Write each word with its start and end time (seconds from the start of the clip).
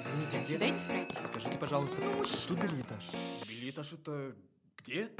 Извините, 0.00 0.44
где? 0.44 0.58
Дайте 0.58 0.84
пройти. 0.86 1.26
Скажите, 1.26 1.58
пожалуйста, 1.58 1.96
Ну, 2.00 2.22
тут 2.48 2.58
билетаж. 2.58 3.10
Билетаж 3.48 3.92
это 3.92 4.34
где? 4.78 5.10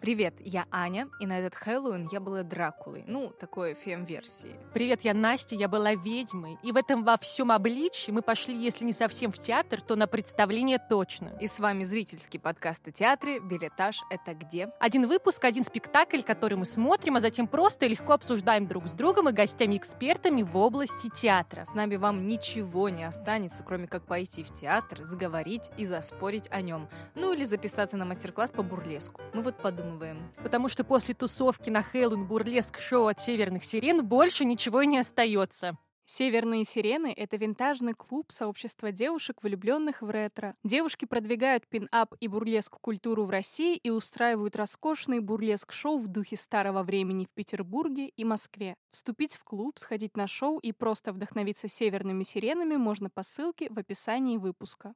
Привет, 0.00 0.34
я 0.44 0.64
Аня, 0.70 1.08
и 1.18 1.26
на 1.26 1.40
этот 1.40 1.56
Хэллоуин 1.56 2.08
я 2.12 2.20
была 2.20 2.44
Дракулой. 2.44 3.02
Ну, 3.08 3.30
такой 3.30 3.74
фем-версии. 3.74 4.54
Привет, 4.72 5.00
я 5.00 5.12
Настя, 5.12 5.56
я 5.56 5.66
была 5.66 5.94
ведьмой. 5.94 6.56
И 6.62 6.70
в 6.70 6.76
этом 6.76 7.02
во 7.04 7.16
всем 7.16 7.50
обличье 7.50 8.14
мы 8.14 8.22
пошли, 8.22 8.56
если 8.56 8.84
не 8.84 8.92
совсем 8.92 9.32
в 9.32 9.38
театр, 9.40 9.80
то 9.80 9.96
на 9.96 10.06
представление 10.06 10.78
точно. 10.78 11.36
И 11.40 11.48
с 11.48 11.58
вами 11.58 11.82
зрительский 11.82 12.38
подкаст 12.38 12.86
о 12.86 12.92
театре 12.92 13.40
«Билетаж— 13.40 14.02
это 14.10 14.34
где?». 14.34 14.70
Один 14.78 15.08
выпуск, 15.08 15.44
один 15.44 15.64
спектакль, 15.64 16.22
который 16.22 16.56
мы 16.56 16.64
смотрим, 16.64 17.16
а 17.16 17.20
затем 17.20 17.48
просто 17.48 17.86
и 17.86 17.88
легко 17.88 18.12
обсуждаем 18.12 18.68
друг 18.68 18.86
с 18.86 18.92
другом 18.92 19.28
и 19.30 19.32
гостями-экспертами 19.32 20.42
в 20.42 20.56
области 20.56 21.10
театра. 21.10 21.64
С 21.64 21.74
нами 21.74 21.96
вам 21.96 22.28
ничего 22.28 22.88
не 22.88 23.02
останется, 23.02 23.64
кроме 23.64 23.88
как 23.88 24.04
пойти 24.04 24.44
в 24.44 24.54
театр, 24.54 25.02
заговорить 25.02 25.70
и 25.76 25.84
заспорить 25.84 26.48
о 26.52 26.62
нем. 26.62 26.88
Ну 27.16 27.32
или 27.32 27.42
записаться 27.42 27.96
на 27.96 28.04
мастер-класс 28.04 28.52
по 28.52 28.62
бурлеску. 28.62 29.20
Мы 29.34 29.42
вот 29.42 29.56
подумываем. 29.88 30.32
Потому 30.42 30.68
что 30.68 30.84
после 30.84 31.14
тусовки 31.14 31.70
на 31.70 31.82
Хэллоуин 31.82 32.26
бурлеск-шоу 32.26 33.06
от 33.06 33.20
Северных 33.20 33.64
Сирен 33.64 34.04
больше 34.06 34.44
ничего 34.44 34.82
не 34.84 34.98
остается. 34.98 35.76
Северные 36.10 36.64
сирены— 36.64 37.12
это 37.16 37.36
винтажный 37.36 37.92
клуб 37.92 38.32
сообщества 38.32 38.92
девушек, 38.92 39.42
влюбленных 39.42 40.00
в 40.00 40.08
ретро. 40.08 40.54
Девушки 40.64 41.04
продвигают 41.04 41.68
пин-ап 41.68 42.14
и 42.18 42.28
бурлеск-культуру 42.28 43.24
в 43.24 43.30
России 43.30 43.76
и 43.76 43.90
устраивают 43.90 44.56
роскошные 44.56 45.20
бурлеск-шоу 45.20 45.98
в 45.98 46.08
духе 46.08 46.36
старого 46.36 46.82
времени 46.82 47.26
в 47.26 47.34
Петербурге 47.34 48.08
и 48.08 48.24
Москве. 48.24 48.74
Вступить 48.90 49.36
в 49.36 49.44
клуб, 49.44 49.78
сходить 49.78 50.16
на 50.16 50.26
шоу 50.26 50.58
и 50.60 50.72
просто 50.72 51.12
вдохновиться 51.12 51.68
северными 51.68 52.22
сиренами 52.22 52.76
можно 52.76 53.10
по 53.10 53.22
ссылке 53.22 53.68
в 53.68 53.78
описании 53.78 54.38
выпуска. 54.38 54.94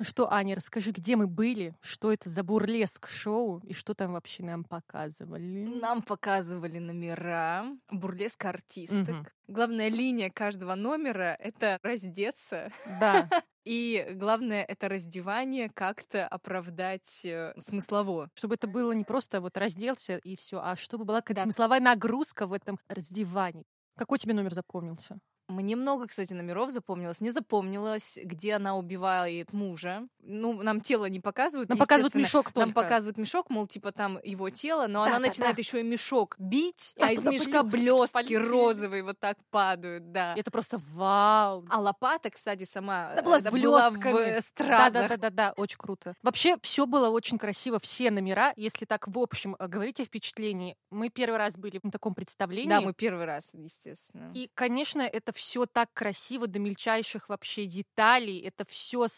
Ну 0.00 0.04
что, 0.04 0.32
Аня, 0.32 0.54
расскажи, 0.56 0.92
где 0.92 1.14
мы 1.14 1.26
были, 1.26 1.76
что 1.82 2.10
это 2.10 2.30
за 2.30 2.42
бурлеск-шоу 2.42 3.58
и 3.58 3.74
что 3.74 3.92
там 3.92 4.12
вообще 4.14 4.42
нам 4.42 4.64
показывали? 4.64 5.66
Нам 5.78 6.00
показывали 6.00 6.78
номера, 6.78 7.66
бурлеск 7.90 8.42
артисток. 8.46 9.08
Мгм. 9.10 9.26
Главная 9.46 9.90
линия 9.90 10.30
каждого 10.30 10.74
номера— 10.74 11.36
это 11.38 11.78
раздеться. 11.82 12.72
Да, 12.98 13.28
И 13.66 14.06
главное— 14.14 14.64
это 14.68 14.88
раздевание 14.88 15.68
как-то 15.68 16.26
оправдать 16.26 17.26
э, 17.26 17.52
смыслово. 17.58 18.30
чтобы 18.32 18.54
это 18.54 18.66
было 18.66 18.92
не 18.92 19.04
просто 19.04 19.42
вот 19.42 19.58
разделся 19.58 20.16
и 20.16 20.34
все, 20.34 20.62
а 20.62 20.76
чтобы 20.76 21.04
была 21.04 21.20
какая-то 21.20 21.40
Да. 21.42 21.44
смысловая 21.44 21.80
нагрузка 21.80 22.46
в 22.46 22.54
этом 22.54 22.78
раздевании. 22.88 23.66
Какой 23.98 24.18
тебе 24.18 24.32
номер 24.32 24.54
запомнился? 24.54 25.18
Мне 25.50 25.76
много, 25.76 26.06
кстати, 26.06 26.32
номеров 26.32 26.70
запомнилось. 26.70 27.20
Мне 27.20 27.32
запомнилось, 27.32 28.18
где 28.22 28.54
она 28.54 28.76
убивает 28.76 29.52
мужа. 29.52 30.06
Ну, 30.22 30.62
нам 30.62 30.80
тело 30.80 31.06
не 31.06 31.20
показывают. 31.20 31.68
Нам 31.68 31.78
показывают 31.78 32.14
мешок 32.14 32.46
только. 32.52 32.60
Нам 32.60 32.72
показывают 32.72 33.16
мешок, 33.18 33.50
мол, 33.50 33.66
типа 33.66 33.90
там 33.92 34.18
его 34.22 34.50
тело, 34.50 34.86
но 34.86 35.02
она 35.02 35.12
Да-да-да. 35.12 35.26
начинает 35.28 35.58
еще 35.58 35.80
и 35.80 35.82
мешок 35.82 36.36
бить, 36.38 36.94
А 37.00 37.06
а 37.06 37.12
из 37.12 37.24
мешка 37.24 37.62
блестки 37.62 38.12
полетели. 38.12 38.36
розовые 38.36 39.02
вот 39.02 39.18
так 39.18 39.38
падают, 39.50 40.12
да. 40.12 40.34
Это 40.36 40.50
просто 40.50 40.78
вау. 40.92 41.64
А 41.70 41.80
лопата, 41.80 42.30
кстати, 42.30 42.64
сама 42.64 43.20
была 43.24 43.38
с 43.40 43.46
это 43.46 43.56
была 43.56 43.90
в 43.90 43.94
блестками. 43.94 44.24
э, 44.28 44.40
стразах. 44.40 45.08
Да-да-да-да, 45.08 45.52
очень 45.56 45.78
круто. 45.78 46.14
Вообще, 46.22 46.56
все 46.62 46.86
было 46.86 47.08
очень 47.08 47.38
красиво, 47.38 47.78
все 47.80 48.10
номера. 48.10 48.52
Если 48.56 48.84
так 48.84 49.08
в 49.08 49.18
общем 49.18 49.56
э, 49.58 49.66
говорить 49.66 50.00
о 50.00 50.04
впечатлении, 50.04 50.76
мы 50.90 51.08
первый 51.08 51.38
раз 51.38 51.56
были 51.56 51.80
на 51.82 51.90
таком 51.90 52.14
представлении. 52.14 52.68
Да, 52.68 52.80
мы 52.80 52.92
первый 52.92 53.24
раз, 53.24 53.50
естественно. 53.54 54.30
И, 54.34 54.50
конечно, 54.54 55.00
это 55.02 55.32
все 55.32 55.39
так 55.66 55.92
красиво 55.92 56.46
до 56.46 56.58
мельчайших 56.58 57.28
вообще 57.28 57.66
деталей. 57.66 58.40
Это 58.40 58.64
все 58.64 59.08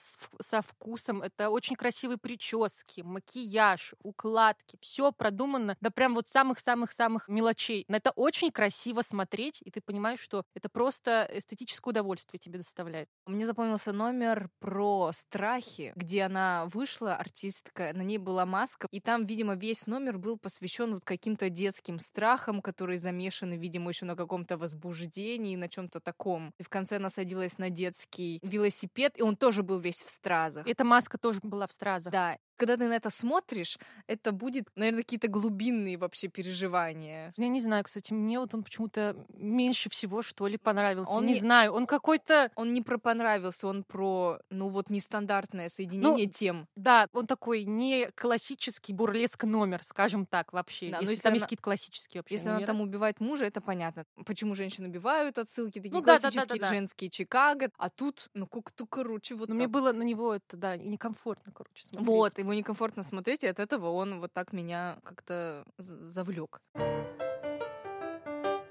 со 0.41 0.63
вкусом. 0.63 1.23
Это 1.23 1.51
очень 1.51 1.77
красивые 1.77 2.19
прически, 2.19 3.01
макияж, 3.03 3.95
укладки. 4.03 4.77
Все 4.81 5.13
продумано 5.13 5.77
до 5.81 5.91
прям 5.91 6.15
вот 6.15 6.29
самых-самых-самых 6.29 7.29
мелочей. 7.29 7.85
На 7.89 7.97
это 7.97 8.11
очень 8.13 8.51
красиво 8.51 9.03
смотреть, 9.03 9.61
и 9.65 9.71
ты 9.71 9.81
понимаешь, 9.81 10.21
что 10.21 10.45
это 10.55 10.69
просто 10.69 11.29
эстетическое 11.33 11.93
удовольствие 11.93 12.39
тебе 12.39 12.59
доставляет. 12.59 13.09
Мне 13.27 13.47
запомнился 13.47 13.93
номер 13.93 14.51
про 14.59 15.11
страхи, 15.13 15.93
где 15.97 16.23
она 16.23 16.67
вышла, 16.67 17.17
артистка, 17.17 17.93
на 17.95 18.03
ней 18.03 18.19
была 18.19 18.47
маска, 18.47 18.89
и 18.91 19.01
там, 19.01 19.27
видимо, 19.27 19.55
весь 19.55 19.87
номер 19.87 20.19
был 20.19 20.39
посвящен 20.39 20.95
вот 20.95 21.05
каким-то 21.05 21.51
детским 21.51 21.99
страхам, 21.99 22.63
которые 22.63 22.99
замешаны, 22.99 23.55
видимо, 23.55 23.91
еще 23.91 24.05
на 24.05 24.17
каком-то 24.17 24.57
возбуждении, 24.57 25.57
на 25.57 25.69
чем-то 25.69 26.01
таком. 26.01 26.12
И 26.59 26.63
в 26.63 26.69
конце 26.69 26.97
она 26.97 27.11
садилась 27.11 27.59
на 27.59 27.71
детский 27.71 28.39
велосипед, 28.43 29.19
и 29.19 29.23
он 29.23 29.37
тоже 29.37 29.63
был 29.63 29.79
весь 29.79 30.03
в 30.03 30.09
стразах. 30.09 30.67
Эта 30.67 30.85
маска 30.85 31.19
тоже 31.19 31.41
была 31.43 31.67
в 31.67 31.73
стразах. 31.73 32.13
Да. 32.13 32.37
Когда 32.63 32.77
ты 32.77 32.87
на 32.87 32.93
это 32.93 33.11
смотришь, 33.11 33.77
это 34.07 34.31
будет, 34.31 34.69
наверное, 34.77 35.03
какие-то 35.03 35.27
глубинные 35.27 35.97
вообще 35.97 36.29
переживания. 36.29 37.35
Я 37.37 37.49
не 37.49 37.61
знаю, 37.61 37.83
кстати, 37.83 38.13
мне 38.13 38.39
вот 38.39 38.55
он 38.55 38.63
почему-то 38.63 39.17
меньше 39.35 39.91
всего, 39.91 40.23
что 40.23 40.47
ли, 40.47 40.59
понравился. 40.59 41.11
Он 41.11 41.27
не 41.27 41.33
не- 41.35 41.41
знаю, 41.41 41.73
он 41.73 41.89
какой-то... 41.89 42.53
Он 42.55 42.73
не 42.73 42.81
про 42.81 42.99
понравился, 42.99 43.67
он 43.67 43.83
про, 43.83 44.39
ну 44.51 44.69
вот, 44.69 44.91
нестандартное 44.91 45.69
соединение 45.71 46.27
тем. 46.27 46.69
Да, 46.77 47.09
он 47.13 47.27
такой 47.27 47.65
не 47.65 48.09
классический 48.15 48.93
бурлеск 48.93 49.43
номер, 49.43 49.83
скажем 49.83 50.25
так, 50.25 50.53
вообще. 50.53 50.91
Да, 50.91 50.99
если, 51.01 51.15
если 51.15 51.23
там 51.25 51.33
есть 51.33 51.43
она- 51.43 51.47
какие-то 51.47 51.63
классические 51.65 52.21
вообще 52.21 52.35
Если 52.37 52.47
она 52.47 52.59
номера. 52.59 52.67
там 52.69 52.81
убивает 52.81 53.19
мужа, 53.19 53.45
это 53.45 53.61
понятно. 53.61 54.05
Почему 54.25 54.55
женщин 54.55 54.85
убивают, 54.85 55.37
отсылки 55.37 55.79
такие 55.81 55.93
Ну 55.93 56.01
да, 56.01 56.19
да, 56.21 56.31
да, 56.31 56.31
классические 56.31 56.61
да, 56.61 56.67
да. 56.69 56.75
женские 56.75 57.11
Чикаго. 57.11 57.71
А 57.77 57.91
тут, 57.91 58.29
ну 58.35 58.47
как-то, 58.47 58.87
короче, 58.87 59.35
вот 59.35 59.49
Но 59.49 59.57
мне 59.57 59.67
было 59.67 59.91
на 59.93 60.03
него 60.05 60.33
это, 60.33 60.57
да, 60.57 60.77
и 60.77 60.87
некомфортно, 60.87 61.51
короче, 61.53 61.83
смотреть. 61.85 62.07
Вот, 62.07 62.39
его 62.53 62.59
некомфортно 62.59 63.03
смотреть, 63.03 63.45
и 63.45 63.49
от 63.49 63.59
этого 63.59 63.91
он 63.91 64.21
вот 64.21 64.33
так 64.33 64.53
меня 64.53 64.99
как-то 65.03 65.65
завлек. 65.79 66.61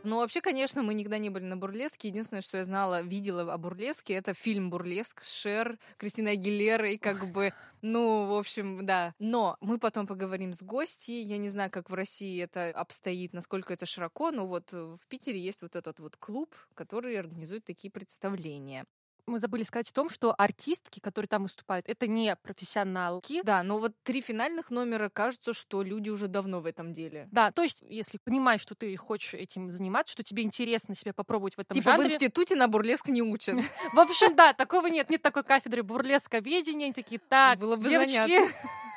Ну, 0.03 0.18
вообще, 0.18 0.42
конечно, 0.42 0.81
мы 0.81 0.96
никогда 0.96 1.19
не 1.19 1.30
были 1.30 1.44
на 1.44 1.58
бурлеске. 1.58 2.08
Единственное, 2.08 2.42
что 2.42 2.58
я 2.58 2.64
знала, 2.64 3.03
видела 3.03 3.53
о 3.53 3.58
бурлеске, 3.59 4.16
это 4.16 4.34
фильм 4.34 4.72
«Бурлеск» 4.72 5.22
с 5.22 5.31
Шер, 5.31 5.78
Кристиной 5.97 6.34
Агилерой, 6.34 6.97
как 6.97 7.31
бы, 7.31 7.53
ну, 7.84 8.25
в 8.25 8.34
общем, 8.34 8.84
да. 8.84 9.14
Но 9.19 9.58
мы 9.62 9.78
потом 9.78 10.08
поговорим 10.08 10.53
с 10.53 10.63
гостьей. 10.63 11.24
Я 11.24 11.38
не 11.38 11.50
знаю, 11.50 11.69
как 11.69 11.92
в 11.92 11.94
России 11.94 12.42
это 12.42 12.72
обстоит, 12.72 13.34
насколько 13.34 13.74
это 13.74 13.86
широко, 13.86 14.31
но 14.31 14.48
вот 14.48 14.74
в 14.74 15.00
Питере 15.08 15.40
есть 15.40 15.62
вот 15.62 15.75
этот 15.75 16.00
вот 16.00 16.18
клуб, 16.18 16.56
который 16.74 17.19
организует 17.19 17.63
такие 17.63 17.92
представления. 17.92 18.86
Мы 19.28 19.40
забыли 19.40 19.64
сказать 19.64 19.90
о 19.90 19.94
том, 19.94 20.09
что 20.09 20.34
артистки, 20.38 21.00
которые 21.00 21.28
там 21.28 21.44
выступают, 21.44 21.88
это 21.88 22.08
не 22.08 22.36
профессионалки. 22.36 23.42
Да, 23.44 23.64
но 23.64 23.78
вот 23.78 23.94
три 24.04 24.22
финальных 24.22 24.70
номера 24.72 25.09
кажется, 25.09 25.54
что 25.54 25.84
люди 25.84 26.09
уже 26.09 26.28
давно 26.28 26.62
в 26.62 26.66
этом 26.66 26.94
деле. 26.94 27.28
Да, 27.31 27.52
то 27.52 27.64
есть, 27.64 27.84
если 27.88 28.18
понимаешь, 28.18 28.62
что 28.62 28.76
ты 28.76 28.96
хочешь 28.98 29.34
этим 29.34 29.72
заниматься, 29.72 30.12
что 30.12 30.24
тебе 30.24 30.44
интересно 30.44 30.96
себя 30.96 31.14
попробовать 31.14 31.56
в 31.56 31.60
этом 31.60 31.76
Типа 31.76 31.94
в 31.94 31.98
жанре. 31.98 32.14
институте 32.16 32.56
на 32.56 32.68
бурлеск 32.68 33.08
не 33.10 33.22
учат. 33.22 33.56
В 33.94 34.00
общем, 34.00 34.36
да, 34.36 34.54
такого 34.54 34.88
нет. 34.88 35.10
Нет 35.10 35.22
такой 35.22 35.44
кафедры 35.44 35.84
бурлесковедения. 35.84 36.86
Они 36.86 36.94
такие, 36.94 37.20
так, 37.20 37.60
Было 37.60 37.76
бы 37.76 37.90
девочки. 37.90 38.40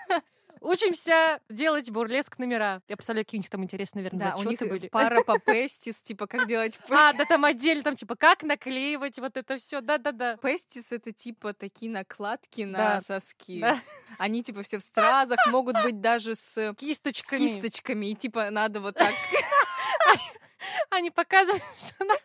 учимся 0.65 1.41
делать 1.49 1.91
бурлеск 1.91 2.39
номера. 2.39 2.81
Я 2.89 2.97
представляю, 2.97 3.25
какие 3.25 3.39
у 3.39 3.43
них 3.43 3.51
там 3.51 3.63
интересные, 3.63 4.03
наверное, 4.05 4.33
Да, 4.33 4.37
у 4.37 4.43
них 4.43 4.59
были. 4.61 4.89
пара 4.89 5.23
по 5.27 5.39
пестис, 5.39 6.03
типа 6.03 6.27
как 6.27 6.47
делать 6.49 6.79
А, 6.91 7.13
да 7.13 7.25
там 7.25 7.45
отдельно, 7.45 7.83
там 7.83 7.97
типа 7.97 8.17
как 8.17 8.43
наклеивать 8.43 9.19
вот 9.19 9.37
это 9.37 9.57
все. 9.59 9.81
Да-да-да. 9.81 10.37
Пестис 10.39 10.91
это 10.93 11.13
типа 11.13 11.53
такие 11.55 11.91
накладки 11.91 12.65
Да. 12.65 12.95
на 12.95 13.01
соски. 13.01 13.61
Да. 13.61 13.81
Они 14.19 14.43
типа 14.43 14.63
все 14.63 14.79
в 14.79 14.83
стразах, 14.83 15.39
могут 15.49 15.77
быть 15.83 16.01
даже 16.01 16.35
с, 16.35 16.57
с 16.57 16.75
Кисточками. 16.77 17.39
кисточками, 17.39 18.07
и 18.11 18.15
типа 18.15 18.51
надо 18.51 18.81
вот 18.81 18.95
так. 18.97 19.13
Они 20.91 21.10
показывают, 21.10 21.63
что 21.78 22.05
надо. 22.05 22.21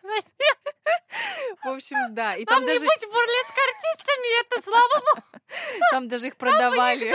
В 1.62 1.68
общем, 1.68 2.14
да. 2.14 2.36
И 2.36 2.44
Нам 2.46 2.54
там 2.56 2.60
не 2.62 2.66
даже, 2.74 2.86
быть 2.86 3.04
бурлеск-артистами, 3.06 4.40
это 4.40 4.62
слава 4.62 5.02
богу. 5.14 5.22
там 5.90 6.08
даже 6.08 6.28
их 6.28 6.36
продавали. 6.36 7.12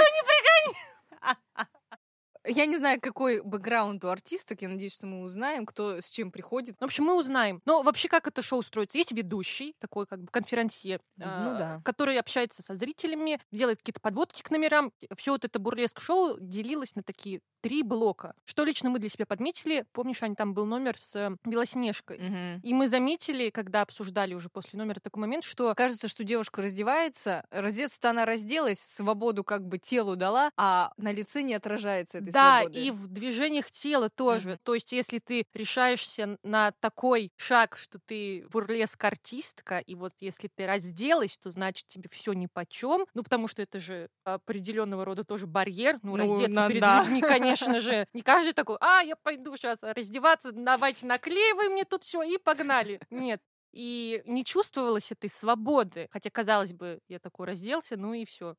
Я 2.48 2.66
не 2.66 2.78
знаю, 2.78 3.00
какой 3.02 3.42
бэкграунд 3.42 4.04
у 4.04 4.10
артисток. 4.10 4.62
Я 4.62 4.70
надеюсь, 4.70 4.94
что 4.94 5.08
мы 5.08 5.22
узнаем, 5.22 5.66
кто 5.66 6.02
с 6.02 6.10
чем 6.10 6.32
приходит. 6.32 6.76
В 6.80 6.84
общем, 6.84 7.06
мы 7.06 7.18
узнаем. 7.18 7.62
Но 7.66 7.82
вообще, 7.84 8.08
как 8.08 8.28
это 8.28 8.42
шоу 8.42 8.62
строится? 8.62 8.98
Есть 8.98 9.12
ведущий, 9.12 9.76
такой 9.80 10.06
как 10.06 10.22
бы 10.22 10.28
конферансье, 10.32 11.00
Ну 11.18 11.26
а, 11.26 11.58
да. 11.58 11.82
который 11.84 12.20
общается 12.20 12.62
со 12.62 12.76
зрителями, 12.76 13.40
делает 13.52 13.80
какие-то 13.80 14.02
подводки 14.02 14.42
к 14.42 14.52
номерам. 14.52 14.92
Все 15.16 15.32
вот 15.32 15.46
это 15.46 15.60
бурлеск-шоу 15.60 16.38
делилось 16.40 16.96
на 16.96 17.04
такие 17.04 17.42
три 17.66 17.82
блока. 17.82 18.36
Что 18.44 18.64
лично 18.64 18.92
мы 18.92 19.00
для 19.00 19.10
себя 19.10 19.26
подметили, 19.26 19.86
помнишь, 19.92 20.22
Аня, 20.22 20.36
там 20.36 20.54
был 20.54 20.68
номер 20.68 21.00
с 21.00 21.16
э, 21.16 21.36
Белоснежкой. 21.46 22.20
Мгм. 22.20 22.60
И 22.62 22.76
мы 22.76 22.88
заметили, 22.88 23.50
когда 23.50 23.82
обсуждали 23.82 24.36
уже 24.36 24.50
после 24.50 24.78
номера 24.78 25.00
такой 25.00 25.22
момент, 25.22 25.44
что 25.44 25.74
Кажется, 25.74 26.08
что 26.08 26.24
девушка 26.24 26.62
раздевается, 26.62 27.44
раздеться-то 27.50 28.12
она 28.12 28.26
разделась, 28.26 28.80
свободу 28.80 29.44
как 29.44 29.68
бы 29.68 29.80
телу 29.80 30.16
дала, 30.16 30.52
а 30.58 30.92
на 30.98 31.12
лице 31.12 31.42
не 31.42 31.56
отражается 31.56 32.20
этой 32.20 32.32
да, 32.32 32.60
свободы. 32.62 32.80
и 32.80 32.92
в 32.92 33.08
движениях 33.08 33.72
тела 33.72 34.12
тоже. 34.12 34.60
То 34.62 34.76
есть, 34.76 34.92
если 34.92 35.18
ты 35.18 35.48
решаешься 35.56 36.38
на 36.44 36.72
такой 36.80 37.32
шаг, 37.36 37.78
что 37.78 37.98
ты 38.06 38.46
бурлеск-артистка, 38.52 39.80
и 39.80 39.96
вот 39.96 40.14
если 40.20 40.50
ты 40.54 40.68
разделась, 40.68 41.36
то 41.40 41.50
значит 41.50 41.88
тебе 41.88 42.10
все 42.12 42.34
ни 42.34 42.46
почем. 42.46 43.08
Ну, 43.16 43.24
потому 43.24 43.48
что 43.48 43.64
это 43.64 43.80
же 43.80 44.10
определенного 44.24 45.04
рода 45.04 45.24
тоже 45.24 45.48
барьер. 45.48 45.98
Ну, 46.04 46.16
Ну, 46.16 46.28
раздеться 46.28 46.62
на- 46.62 46.68
перед 46.68 46.82
да. 46.82 47.00
людьми, 47.02 47.22
конечно 47.22 47.55
же. 47.56 48.08
Не 48.14 48.22
каждый 48.22 48.54
такой, 48.54 48.78
а, 48.80 49.02
я 49.02 49.16
пойду 49.16 49.56
сейчас 49.58 49.80
раздеваться, 49.82 50.52
давайте 50.52 51.06
наклеивай 51.06 51.70
мне 51.70 51.86
тут 51.86 52.04
все 52.04 52.22
и 52.24 52.38
погнали. 52.38 53.00
Нет. 53.10 53.42
И 53.72 54.22
не 54.26 54.46
чувствовалось 54.46 55.12
этой 55.12 55.30
свободы. 55.30 56.08
Хотя, 56.12 56.30
казалось 56.30 56.72
бы, 56.72 57.00
я 57.10 57.20
такой 57.20 57.48
разделся, 57.48 57.98
ну 57.98 58.14
и 58.14 58.26
все. 58.26 58.56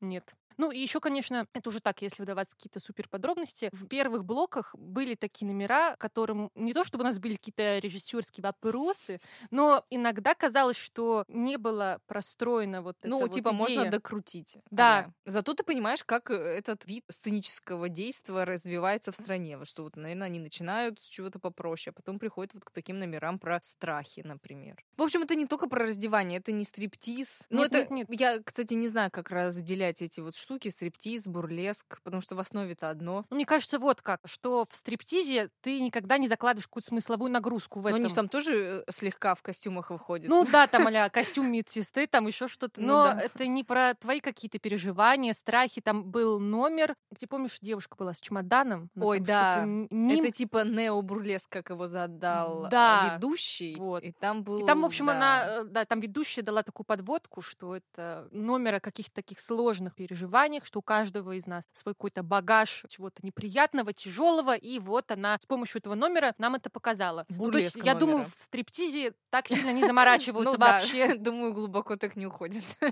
Нет. 0.00 0.32
Ну 0.60 0.70
и 0.70 0.78
еще, 0.78 1.00
конечно, 1.00 1.46
это 1.54 1.70
уже 1.70 1.80
так, 1.80 2.02
если 2.02 2.20
выдавать 2.20 2.50
какие-то 2.50 2.80
супер 2.80 3.08
подробности. 3.08 3.70
В 3.72 3.86
первых 3.86 4.26
блоках 4.26 4.74
были 4.76 5.14
такие 5.14 5.50
номера, 5.50 5.96
которым 5.96 6.50
не 6.54 6.74
то 6.74 6.84
чтобы 6.84 7.00
у 7.02 7.06
нас 7.06 7.18
были 7.18 7.36
какие-то 7.36 7.78
режиссерские 7.78 8.42
вопросы, 8.42 9.20
но 9.50 9.86
иногда 9.88 10.34
казалось, 10.34 10.76
что 10.76 11.24
не 11.28 11.56
было 11.56 12.02
простроено 12.06 12.82
вот 12.82 12.98
Ну, 13.04 13.16
эта 13.16 13.26
вот 13.26 13.32
типа, 13.34 13.52
можно 13.52 13.80
идея. 13.80 13.90
докрутить. 13.90 14.58
Да. 14.70 14.98
а-ля. 14.98 15.14
Зато 15.24 15.54
ты 15.54 15.64
понимаешь, 15.64 16.04
как 16.04 16.30
э, 16.30 16.34
этот 16.34 16.84
вид 16.84 17.04
сценического 17.08 17.88
действия 17.88 18.44
развивается 18.44 19.12
в 19.12 19.16
стране. 19.16 19.56
Вот 19.56 19.66
что 19.66 19.84
вот, 19.84 19.96
наверное, 19.96 20.26
они 20.26 20.40
начинают 20.40 21.00
с 21.00 21.06
чего-то 21.06 21.38
попроще, 21.38 21.92
а 21.92 21.96
потом 21.96 22.18
приходят 22.18 22.52
вот 22.52 22.64
к 22.66 22.70
таким 22.70 22.98
номерам 22.98 23.38
про 23.38 23.60
страхи, 23.62 24.20
например. 24.20 24.76
В 24.98 25.02
общем, 25.02 25.22
это 25.22 25.36
не 25.36 25.46
только 25.46 25.68
про 25.68 25.84
раздевание, 25.86 26.38
это 26.38 26.52
не 26.52 26.64
стриптиз. 26.64 27.46
Ну, 27.48 27.62
Нет, 27.62 27.74
это, 27.74 27.94
нет, 27.94 28.08
я, 28.10 28.42
кстати, 28.42 28.74
не 28.74 28.88
знаю, 28.88 29.10
как 29.10 29.30
разделять 29.30 30.02
эти 30.02 30.20
вот 30.20 30.34
штуки, 30.36 30.49
стриптиз, 30.58 31.26
бурлеск, 31.26 32.00
потому 32.02 32.20
что 32.20 32.34
в 32.34 32.40
основе-то 32.40 32.90
одно. 32.90 33.24
Ну, 33.30 33.36
мне 33.36 33.46
кажется, 33.46 33.78
вот 33.78 34.02
как, 34.02 34.20
что 34.24 34.66
в 34.68 34.74
стриптизе 34.76 35.50
ты 35.60 35.80
никогда 35.80 36.18
не 36.18 36.28
закладываешь 36.28 36.66
какую-то 36.66 36.88
смысловую 36.88 37.30
нагрузку 37.30 37.80
в 37.80 37.82
Но 37.84 37.88
этом. 37.90 38.00
они 38.00 38.08
же 38.08 38.14
там 38.14 38.28
тоже 38.28 38.84
э, 38.86 38.90
слегка 38.90 39.34
в 39.34 39.42
костюмах 39.42 39.90
выходят. 39.90 40.28
Ну 40.28 40.44
да, 40.50 40.66
там 40.66 40.86
а 40.86 41.08
костюм 41.10 41.50
медсестры, 41.52 42.06
там 42.06 42.26
еще 42.26 42.48
что-то. 42.48 42.80
Ну 42.80 42.86
Но 42.88 43.04
да. 43.04 43.20
это 43.20 43.46
не 43.46 43.62
про 43.64 43.94
твои 43.94 44.20
какие-то 44.20 44.58
переживания, 44.58 45.32
страхи. 45.32 45.80
Там 45.80 46.04
был 46.04 46.40
номер, 46.40 46.96
где, 47.10 47.26
помнишь, 47.26 47.58
девушка 47.60 47.96
была 47.96 48.14
с 48.14 48.20
чемоданом? 48.20 48.90
она 48.96 49.06
Ой, 49.06 49.18
там 49.18 49.26
да. 49.26 49.64
мим- 49.64 50.20
Это 50.20 50.30
типа 50.30 50.64
нео-бурлеск, 50.64 51.48
как 51.48 51.70
его 51.70 51.88
задал 51.88 52.68
Да. 52.70 53.14
ведущий. 53.14 53.76
Вот. 53.76 54.02
И 54.02 54.12
там 54.12 54.42
был... 54.42 54.60
И 54.62 54.66
там, 54.66 54.82
в 54.82 54.84
общем, 54.86 55.06
да. 55.06 55.12
она, 55.16 55.46
э, 55.46 55.64
да, 55.64 55.84
там 55.84 56.00
ведущая 56.00 56.42
дала 56.42 56.62
такую 56.62 56.84
подводку, 56.84 57.42
что 57.42 57.76
это 57.76 58.28
номер 58.30 58.76
о 58.76 58.80
каких-то 58.80 59.14
таких 59.14 59.40
сложных 59.40 59.98
переживаниях, 60.40 60.64
что 60.64 60.78
у 60.78 60.82
каждого 60.82 61.32
из 61.32 61.46
нас 61.46 61.64
свой 61.74 61.94
какой-то 61.94 62.22
багаж 62.22 62.84
чего-то 62.88 63.20
неприятного, 63.22 63.92
тяжелого, 63.92 64.54
и 64.56 64.78
вот 64.78 65.10
она 65.10 65.38
с 65.40 65.46
помощью 65.46 65.80
этого 65.80 65.94
номера 65.94 66.34
нам 66.38 66.54
это 66.54 66.70
показала. 66.70 67.26
Ну, 67.28 67.50
то 67.50 67.58
есть, 67.58 67.76
я 67.76 67.94
думаю, 67.94 68.18
номера. 68.18 68.30
в 68.34 68.38
стриптизе 68.38 69.12
так 69.30 69.48
сильно 69.48 69.72
не 69.72 69.84
заморачиваются 69.84 70.58
Ну 70.58 70.64
вообще. 70.64 71.14
думаю, 71.18 71.52
глубоко 71.52 71.96
так 71.96 72.16
не 72.16 72.26
уходит. 72.26 72.64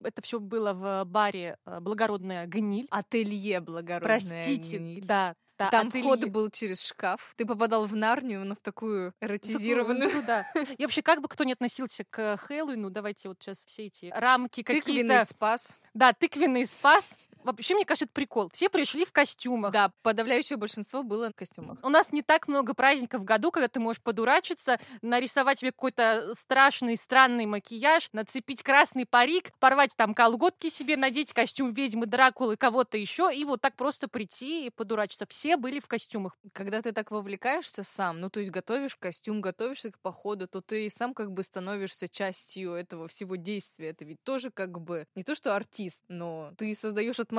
Это 0.00 0.20
все 0.20 0.38
было 0.38 0.74
в 0.74 1.04
баре 1.06 1.56
э, 1.64 1.80
«Благородная 1.80 2.46
гниль». 2.46 2.86
Ателье 2.90 3.60
благородная 3.60 4.18
Простите, 4.20 4.76
гниль. 4.76 5.02
да. 5.02 5.34
Да, 5.58 5.70
Там 5.70 5.88
ателье. 5.88 6.02
вход 6.02 6.24
был 6.26 6.50
через 6.50 6.84
шкаф. 6.84 7.34
Ты 7.36 7.46
попадал 7.46 7.86
в 7.86 7.94
Нарнию, 7.94 8.44
но 8.44 8.54
в 8.54 8.60
такую 8.60 9.14
эротизированную. 9.20 10.10
Ну, 10.12 10.22
да. 10.26 10.46
И 10.78 10.82
вообще, 10.82 11.02
как 11.02 11.20
бы 11.20 11.28
кто 11.28 11.44
ни 11.44 11.52
относился 11.52 12.04
к 12.04 12.36
Хэллоуину, 12.36 12.90
давайте 12.90 13.28
вот 13.28 13.38
сейчас 13.40 13.64
все 13.64 13.86
эти 13.86 14.06
рамки 14.06 14.62
Тыквенный 14.62 14.80
какие-то... 14.80 15.24
спас. 15.24 15.78
Да, 15.94 16.12
тыквенный 16.12 16.66
спас. 16.66 17.16
Вообще, 17.44 17.74
мне 17.74 17.84
кажется, 17.84 18.06
это 18.06 18.14
прикол. 18.14 18.50
Все 18.52 18.70
пришли 18.70 19.04
в 19.04 19.12
костюмах. 19.12 19.70
Да, 19.70 19.92
подавляющее 20.02 20.56
большинство 20.56 21.02
было 21.02 21.30
в 21.30 21.34
костюмах. 21.34 21.78
У 21.82 21.90
нас 21.90 22.10
не 22.10 22.22
так 22.22 22.48
много 22.48 22.72
праздников 22.72 23.20
в 23.20 23.24
году, 23.24 23.50
когда 23.50 23.68
ты 23.68 23.80
можешь 23.80 24.02
подурачиться, 24.02 24.80
нарисовать 25.02 25.58
себе 25.58 25.70
какой-то 25.70 26.32
страшный, 26.34 26.96
странный 26.96 27.44
макияж, 27.44 28.08
нацепить 28.12 28.62
красный 28.62 29.04
парик, 29.04 29.52
порвать 29.60 29.94
там 29.94 30.14
колготки 30.14 30.70
себе, 30.70 30.96
надеть 30.96 31.34
костюм 31.34 31.72
ведьмы 31.72 32.06
Дракулы, 32.06 32.56
кого-то 32.56 32.96
еще, 32.96 33.30
и 33.34 33.44
вот 33.44 33.60
так 33.60 33.76
просто 33.76 34.08
прийти 34.08 34.66
и 34.66 34.70
подурачиться. 34.70 35.26
Все 35.28 35.58
были 35.58 35.80
в 35.80 35.86
костюмах. 35.86 36.36
Когда 36.54 36.80
ты 36.80 36.92
так 36.92 37.10
вовлекаешься 37.10 37.82
сам, 37.84 38.20
ну 38.20 38.30
то 38.30 38.40
есть 38.40 38.52
готовишь 38.52 38.96
костюм, 38.96 39.42
готовишься 39.42 39.92
к 39.92 39.98
походу, 39.98 40.48
то 40.48 40.62
ты 40.62 40.86
и 40.86 40.88
сам 40.88 41.12
как 41.12 41.30
бы 41.30 41.42
становишься 41.42 42.08
частью 42.08 42.72
этого 42.72 43.06
всего 43.06 43.36
действия. 43.36 43.90
Это 43.90 44.06
ведь 44.06 44.22
тоже 44.22 44.50
как 44.50 44.80
бы 44.80 45.06
не 45.14 45.22
то 45.22 45.34
что 45.34 45.54
артист, 45.54 46.00
но 46.08 46.54
ты 46.56 46.74
создаешь 46.74 47.20
атмосферу 47.20 47.33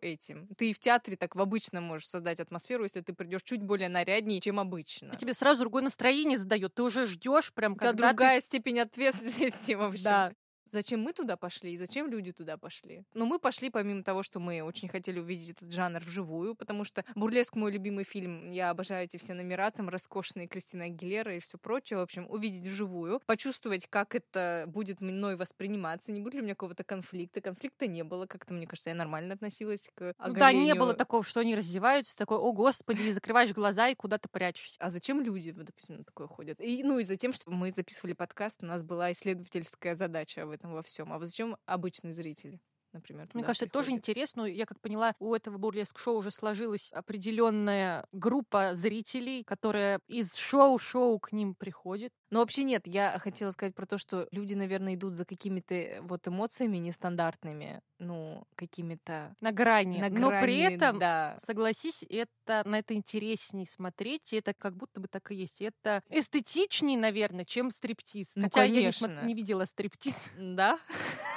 этим. 0.00 0.48
Ты 0.56 0.70
и 0.70 0.72
в 0.72 0.78
театре 0.78 1.16
так 1.16 1.34
в 1.34 1.40
обычном 1.40 1.84
можешь 1.84 2.08
создать 2.08 2.40
атмосферу, 2.40 2.84
если 2.84 3.00
ты 3.00 3.12
придешь 3.12 3.42
чуть 3.42 3.62
более 3.62 3.88
наряднее, 3.88 4.40
чем 4.40 4.60
обычно. 4.60 5.10
А 5.12 5.16
тебе 5.16 5.34
сразу 5.34 5.60
другое 5.60 5.82
настроение 5.82 6.38
задает. 6.38 6.74
Ты 6.74 6.82
уже 6.82 7.06
ждешь 7.06 7.52
прям, 7.52 7.72
У 7.72 7.74
тебя 7.76 7.88
когда 7.90 8.08
ты- 8.08 8.14
другая 8.14 8.40
степень 8.40 8.80
ответственности 8.80 9.72
вообще. 9.72 10.04
Да. 10.04 10.32
Зачем 10.70 11.00
мы 11.00 11.12
туда 11.12 11.36
пошли 11.36 11.72
и 11.72 11.76
зачем 11.76 12.08
люди 12.08 12.32
туда 12.32 12.56
пошли? 12.56 13.04
Но 13.14 13.26
мы 13.26 13.38
пошли 13.38 13.70
помимо 13.70 14.02
того, 14.04 14.22
что 14.22 14.38
мы 14.38 14.62
очень 14.62 14.88
хотели 14.88 15.18
увидеть 15.18 15.50
этот 15.50 15.72
жанр 15.72 16.00
вживую, 16.00 16.54
потому 16.54 16.84
что 16.84 17.04
«Бурлеск» 17.14 17.56
мой 17.56 17.72
любимый 17.72 18.04
фильм. 18.04 18.50
Я 18.50 18.70
обожаю 18.70 19.04
эти 19.04 19.16
все 19.16 19.34
номера, 19.34 19.70
там 19.70 19.88
роскошные 19.88 20.46
Кристина 20.46 20.84
Агилера 20.84 21.34
и 21.34 21.40
все 21.40 21.58
прочее. 21.58 21.98
В 21.98 22.02
общем, 22.02 22.26
увидеть 22.28 22.66
вживую, 22.66 23.20
почувствовать, 23.26 23.86
как 23.88 24.14
это 24.14 24.64
будет 24.68 25.00
мной 25.00 25.36
восприниматься, 25.36 26.12
не 26.12 26.20
будет 26.20 26.34
ли 26.34 26.40
у 26.40 26.44
меня 26.44 26.54
какого-то 26.54 26.84
конфликта. 26.84 27.40
Конфликта 27.40 27.86
не 27.86 28.04
было, 28.04 28.26
как-то, 28.26 28.52
мне 28.52 28.66
кажется, 28.66 28.90
я 28.90 28.96
нормально 28.96 29.34
относилась 29.34 29.90
к 29.94 30.14
Ну 30.18 30.34
да, 30.34 30.52
не 30.52 30.58
оголению. 30.60 30.76
было 30.76 30.94
такого, 30.94 31.24
что 31.24 31.40
они 31.40 31.56
раздеваются, 31.56 32.16
такой, 32.16 32.38
о 32.38 32.52
господи, 32.52 33.10
закрываешь 33.12 33.52
глаза 33.52 33.88
и 33.88 33.94
куда-то 33.94 34.28
прячешься. 34.28 34.76
А 34.80 34.90
зачем 34.90 35.20
люди, 35.20 35.50
допустим, 35.50 35.98
на 35.98 36.04
такое 36.04 36.28
ходят? 36.28 36.60
И, 36.60 36.82
ну 36.84 36.98
и 36.98 37.04
за 37.04 37.16
тем, 37.16 37.32
что 37.32 37.50
мы 37.50 37.72
записывали 37.72 38.12
подкаст, 38.12 38.62
у 38.62 38.66
нас 38.66 38.82
была 38.82 39.10
исследовательская 39.12 39.96
задача 39.96 40.46
в 40.46 40.50
этом 40.60 40.72
во 40.74 40.82
всем. 40.82 41.12
А 41.12 41.18
вот 41.18 41.26
зачем 41.26 41.56
обычный 41.66 42.12
зритель, 42.12 42.60
например? 42.92 43.28
Мне 43.34 43.42
кажется, 43.44 43.64
это 43.64 43.72
тоже 43.72 43.86
приходит? 43.86 44.08
интересно. 44.08 44.42
Я 44.44 44.66
как 44.66 44.80
поняла, 44.80 45.14
у 45.18 45.34
этого 45.34 45.58
бурлеск-шоу 45.58 46.16
уже 46.18 46.30
сложилась 46.30 46.90
определенная 46.92 48.06
группа 48.12 48.74
зрителей, 48.74 49.44
которая 49.44 50.00
из 50.06 50.34
шоу-шоу 50.34 51.18
к 51.18 51.32
ним 51.32 51.54
приходит. 51.54 52.12
Но 52.30 52.40
вообще 52.40 52.62
нет, 52.64 52.86
я 52.86 53.18
хотела 53.18 53.50
сказать 53.52 53.74
про 53.74 53.86
то, 53.86 53.98
что 53.98 54.28
люди, 54.30 54.54
наверное, 54.54 54.94
идут 54.94 55.14
за 55.14 55.24
какими-то 55.24 55.74
э, 55.74 56.00
вот 56.02 56.26
эмоциями 56.28 56.76
нестандартными, 56.78 57.80
ну, 57.98 58.44
какими-то 58.54 59.34
На 59.40 59.52
грани. 59.52 59.98
на 59.98 60.08
Но 60.08 60.30
при 60.30 60.60
грани, 60.62 60.74
этом, 60.76 60.98
да. 60.98 61.36
согласись, 61.38 62.04
это 62.08 62.62
на 62.64 62.78
это 62.78 62.94
интереснее 62.94 63.66
смотреть, 63.66 64.32
и 64.32 64.36
это 64.36 64.54
как 64.54 64.76
будто 64.76 65.00
бы 65.00 65.08
так 65.08 65.30
и 65.32 65.34
есть. 65.34 65.60
И 65.60 65.64
это 65.64 66.02
эстетичнее, 66.08 66.98
наверное, 66.98 67.44
чем 67.44 67.70
стриптиз. 67.70 68.28
Ну, 68.36 68.44
Хотя 68.44 68.62
я 68.62 68.68
не, 68.68 68.74
конечно. 68.76 69.24
не 69.24 69.34
видела 69.34 69.64
стриптиз. 69.64 70.16
Да? 70.38 70.78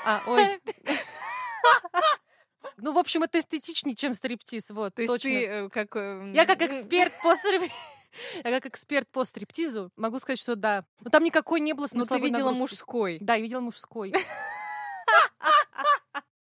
А, 0.05 0.21
ой. 0.27 0.43
Ну, 2.77 2.93
в 2.93 2.97
общем, 2.97 3.23
это 3.23 3.39
эстетичнее, 3.39 3.95
чем 3.95 4.13
стриптиз. 4.13 4.69
Вот, 4.71 4.95
То 4.95 5.01
есть 5.01 5.13
точно. 5.13 5.29
ты 5.29 5.45
э, 5.45 5.69
как... 5.69 5.95
э, 5.95 6.31
Я 6.33 6.45
как 6.45 6.61
м, 6.61 6.69
эксперт 6.69 7.11
по 7.23 7.35
Я 8.43 8.59
как 8.59 8.65
эксперт 8.67 9.07
по 9.09 9.25
стриптизу 9.25 9.91
могу 9.95 10.19
сказать, 10.19 10.39
что 10.39 10.55
да. 10.55 10.85
Но 11.01 11.09
там 11.09 11.23
никакой 11.23 11.59
не 11.59 11.73
было 11.73 11.83
Ну, 11.83 11.87
ты 11.87 11.91
смысловой 11.95 12.21
видела 12.21 12.51
нагрузки. 12.51 12.59
мужской. 12.59 13.17
Да, 13.21 13.35
я 13.35 13.41
видела 13.41 13.59
мужской. 13.59 14.13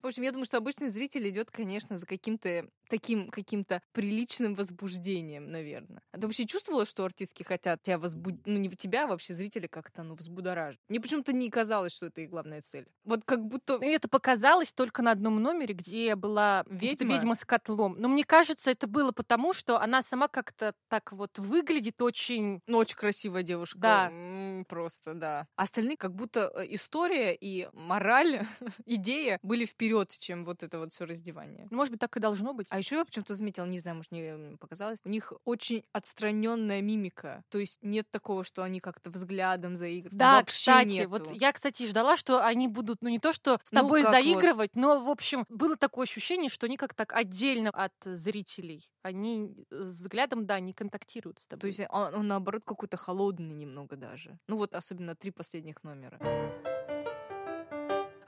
В 0.04 0.08
общем, 0.08 0.24
я 0.24 0.32
думаю, 0.32 0.46
что 0.46 0.58
обычный 0.58 0.90
зритель 0.90 1.30
идет, 1.30 1.50
конечно, 1.50 1.98
за 1.98 2.06
каким-то 2.06 2.68
таким 2.90 3.30
каким-то 3.30 3.82
приличным 3.94 4.54
возбуждением, 4.54 5.50
наверное. 5.50 6.02
А 6.12 6.20
ты 6.20 6.28
вообще 6.28 6.46
чувствовала, 6.46 6.86
что 6.86 7.06
артистки 7.06 7.44
хотят 7.44 7.82
тебя 7.82 7.98
возбудить? 7.98 8.46
Ну, 8.46 8.58
не 8.58 8.70
тебя, 8.70 9.06
а 9.06 9.08
вообще 9.08 9.34
зрители 9.34 9.68
как-то, 9.68 10.04
ну, 10.04 10.16
взбудоражить. 10.16 10.80
Мне 10.90 11.00
почему-то 11.00 11.32
не 11.32 11.50
казалось, 11.50 11.94
что 11.94 12.08
это 12.08 12.20
их 12.20 12.30
главная 12.30 12.62
цель. 12.62 12.86
Вот 13.06 13.22
как 13.24 13.46
будто... 13.46 13.76
И 13.78 13.86
это 13.86 14.10
показалось 14.10 14.74
только 14.74 15.02
на 15.02 15.12
одном 15.12 15.42
номере, 15.42 15.74
где 15.74 16.16
была 16.16 16.64
какая-то 16.66 16.86
Ведьма? 16.86 17.14
ведьма 17.16 17.36
с 17.36 17.46
котлом. 17.46 17.96
Но 17.98 18.10
мне 18.10 18.26
кажется, 18.26 18.72
это 18.72 18.88
было 18.88 19.14
потому, 19.14 19.54
что 19.54 19.80
она 19.80 20.04
сама 20.04 20.28
как-то 20.28 20.76
так 20.90 21.14
вот 21.14 21.40
выглядит 21.40 22.02
очень... 22.02 22.60
Ну, 22.68 22.78
очень 22.78 22.98
красивая 22.98 23.44
девушка. 23.44 23.80
Да. 23.80 24.10
М, 24.12 24.66
Просто, 24.66 25.14
да. 25.14 25.48
Остальные 25.56 25.96
как 25.96 26.14
будто 26.14 26.52
э, 26.56 26.66
история 26.70 27.34
и 27.34 27.70
мораль, 27.74 28.46
идея 28.86 29.40
были 29.42 29.66
вперед 29.66 29.93
вперед, 29.94 30.18
чем 30.18 30.46
вот 30.46 30.64
это 30.64 30.80
вот 30.80 30.94
все 30.94 31.06
раздевание. 31.06 31.68
Ну, 31.70 31.78
Может 31.78 31.92
быть, 31.92 32.00
так 32.00 32.16
и 32.18 32.20
должно 32.20 32.54
быть. 32.54 32.68
А 32.70 32.78
еще 32.78 32.98
я 32.98 33.06
почему-то 33.06 33.36
заметила, 33.36 33.66
не 33.66 33.80
знаю, 33.80 33.98
может, 33.98 34.12
мне 34.12 34.58
показалось, 34.60 35.00
у 35.04 35.10
них 35.10 35.34
очень 35.46 35.84
отстраненная 35.92 36.82
мимика. 36.82 37.44
То 37.50 37.58
есть 37.58 37.80
нет 37.82 38.10
такого, 38.10 38.44
что 38.44 38.64
они 38.64 38.80
как-то 38.80 39.10
взглядом 39.10 39.76
заигрывают. 39.76 40.18
Да, 40.18 40.38
Вообще 40.40 40.72
кстати, 40.72 40.88
нету. 40.90 41.10
вот 41.10 41.32
я, 41.36 41.52
кстати, 41.54 41.86
ждала, 41.86 42.18
что 42.18 42.46
они 42.46 42.68
будут, 42.68 43.02
ну 43.02 43.10
не 43.10 43.20
то, 43.20 43.34
что 43.34 43.60
с 43.64 43.72
Ну, 43.72 43.82
тобой 43.82 44.04
вот. 44.04 44.12
заигрывать, 44.12 44.76
но, 44.76 45.04
в 45.04 45.10
общем, 45.10 45.46
было 45.50 45.76
такое 45.78 46.04
ощущение, 46.04 46.50
что 46.50 46.66
они 46.66 46.78
как 46.78 46.94
так 46.94 47.14
отдельно 47.14 47.70
от 47.70 47.94
зрителей. 48.04 48.90
Они 49.04 49.54
э, 49.70 49.84
взглядом, 49.84 50.46
да, 50.46 50.60
не 50.60 50.74
контактируют 50.74 51.40
с 51.40 51.48
тобой. 51.48 51.62
То 51.62 51.68
есть 51.68 51.82
он, 51.90 52.16
он, 52.16 52.28
наоборот 52.28 52.64
какой-то 52.66 52.98
холодный 52.98 53.54
немного 53.54 53.96
даже. 53.96 54.38
Ну 54.48 54.58
вот 54.58 54.74
особенно 54.74 55.16
три 55.16 55.32
последних 55.32 55.84
номера. 55.84 56.18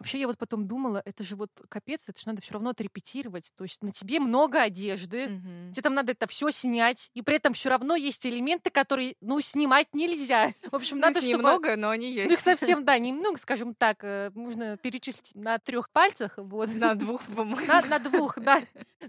Вообще, 0.05 0.19
я 0.19 0.27
вот 0.27 0.37
потом 0.37 0.67
думала, 0.67 1.01
это 1.03 1.23
же 1.23 1.35
вот 1.35 1.49
капец, 1.67 2.07
это 2.09 2.19
же 2.21 2.27
надо 2.27 2.39
все 2.43 2.53
равно 2.53 2.69
отрепетировать. 2.69 3.51
То 3.57 3.63
есть 3.63 3.81
на 3.81 3.91
тебе 3.91 4.19
много 4.19 4.61
одежды, 4.61 5.29
Мгм. 5.29 5.71
тебе 5.71 5.81
там 5.81 5.95
надо 5.95 6.11
это 6.11 6.27
все 6.27 6.51
снять, 6.51 7.09
и 7.15 7.23
при 7.23 7.37
этом 7.37 7.53
все 7.53 7.69
равно 7.69 7.95
есть 7.95 8.23
элементы, 8.23 8.69
которые, 8.69 9.15
ну, 9.21 9.41
снимать 9.41 9.87
нельзя. 9.93 10.53
В 10.71 10.75
общем, 10.75 10.97
Ну, 10.97 11.01
надо, 11.01 11.17
их 11.17 11.25
чтобы... 11.25 11.37
немного, 11.39 11.75
но 11.75 11.89
они 11.89 12.13
есть. 12.13 12.27
Ну, 12.27 12.33
их 12.35 12.39
совсем, 12.39 12.85
да, 12.85 12.97
немного, 12.99 13.39
скажем 13.39 13.73
так, 13.73 14.03
э, 14.03 14.29
можно 14.35 14.77
перечислить 14.77 15.31
на 15.33 15.57
трех 15.57 15.89
пальцах, 15.89 16.35
вот. 16.37 16.71
На 16.75 16.93
двух, 16.93 17.23
по-моему. 17.23 17.65
На, 17.65 17.81
на 17.81 17.97
двух, 17.97 18.37
да. 18.39 18.61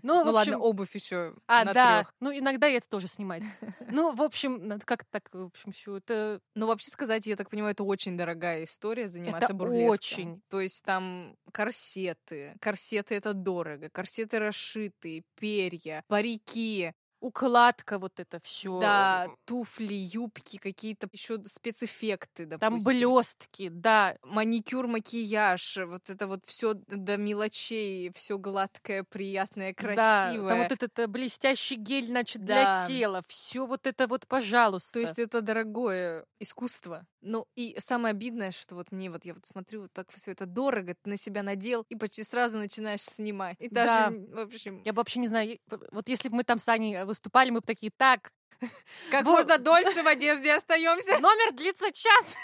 Ну, 0.03 0.25
Ну 0.25 0.31
в 0.31 0.35
ладно, 0.35 0.55
общем, 0.55 0.62
обувь 0.62 0.95
еще 0.95 1.35
А, 1.47 1.65
на 1.67 1.75
да. 1.75 1.97
трех. 1.99 2.15
Ну, 2.21 2.33
иногда 2.33 2.69
это 2.69 2.88
тоже 2.88 3.07
снимается. 3.07 3.53
Ну, 3.91 4.12
в 4.15 4.23
общем, 4.23 4.67
надо 4.67 4.87
как 4.87 5.05
так, 5.05 5.29
в 5.31 5.45
общем, 5.45 5.73
все 5.73 5.99
это... 5.99 6.41
Ну, 6.55 6.67
вообще 6.69 6.91
сказать, 6.91 7.26
я 7.26 7.37
так 7.37 7.50
понимаю, 7.50 7.73
это 7.73 7.85
очень 7.85 8.17
дорогая 8.17 8.65
история 8.65 9.09
заниматься 9.09 9.45
Это 9.45 9.55
бурлеском. 9.55 9.91
очень. 9.91 10.43
То 10.49 10.61
есть 10.62 10.83
там 10.87 11.37
корсеты. 11.52 12.57
Корсеты 12.61 13.16
это 13.16 13.35
дорого. 13.35 13.90
Корсеты 13.90 14.38
расшитые, 14.38 15.25
перья, 15.35 16.05
парики. 16.09 16.95
Укладка 17.21 17.99
вот 17.99 18.21
это 18.21 18.39
все. 18.41 18.79
Да, 18.81 19.27
туфли, 19.47 19.95
юбки, 19.95 20.59
какие-то 20.59 21.09
еще 21.13 21.43
спецэффекты, 21.47 22.47
Там 22.47 22.59
допустим. 22.59 22.85
блестки, 22.93 23.69
да. 23.69 24.17
Маникюр, 24.23 24.87
макияж, 24.87 25.79
вот 25.87 26.09
это 26.11 26.27
вот 26.27 26.45
все 26.47 26.75
до 26.75 27.17
мелочей, 27.17 28.11
все 28.15 28.39
гладкое, 28.39 29.05
приятное, 29.05 29.75
Да, 29.77 29.83
красивое. 29.83 30.49
там 30.51 30.59
вот 30.63 30.73
этот 30.73 30.99
э, 30.99 31.07
блестящий 31.07 31.77
гель, 31.77 32.07
значит, 32.09 32.45
Да. 32.45 32.87
для 32.87 32.87
тела. 32.89 33.23
Все 33.27 33.67
вот 33.67 33.87
это 33.87 34.07
вот, 34.07 34.27
пожалуйста. 34.27 34.95
То 34.95 34.99
есть 35.01 35.19
это 35.19 35.41
дорогое 35.41 36.25
искусство. 36.39 37.07
Ну 37.23 37.47
и 37.57 37.75
самое 37.81 38.13
обидное, 38.13 38.53
что 38.53 38.77
вот 38.77 38.93
мне 38.93 39.11
вот 39.11 39.25
я 39.25 39.35
вот 39.35 39.45
смотрю, 39.47 39.83
вот 39.83 39.93
так 39.93 40.11
все 40.13 40.31
это 40.33 40.47
дорого, 40.47 40.95
ты 41.03 41.11
на 41.11 41.17
себя 41.17 41.43
надел 41.43 41.85
и 41.89 41.97
почти 41.97 42.23
сразу 42.23 42.59
начинаешь 42.59 43.01
снимать. 43.01 43.57
И 43.59 43.69
даже, 43.69 44.17
Да. 44.17 44.37
в 44.37 44.47
общем, 44.47 44.83
Я 44.85 44.93
бы 44.93 44.99
вообще 44.99 45.19
не 45.19 45.27
знаю, 45.27 45.59
п- 45.69 45.81
вот 45.91 46.09
если 46.09 46.29
бы 46.29 46.37
мы 46.37 46.45
там 46.45 46.59
с 46.59 46.69
Аней 46.69 46.95
э, 46.95 47.05
выступали, 47.17 47.51
мы 47.51 47.61
бы 47.61 47.67
такие, 47.67 47.91
так, 47.97 48.31
как 49.11 49.25
Бо- 49.25 49.33
можно 49.33 49.59
дольше 49.59 50.03
в 50.03 50.07
одежде 50.15 50.53
остаемся. 50.55 51.19
номер 51.19 51.53
длится 51.55 51.91
час. 51.93 52.37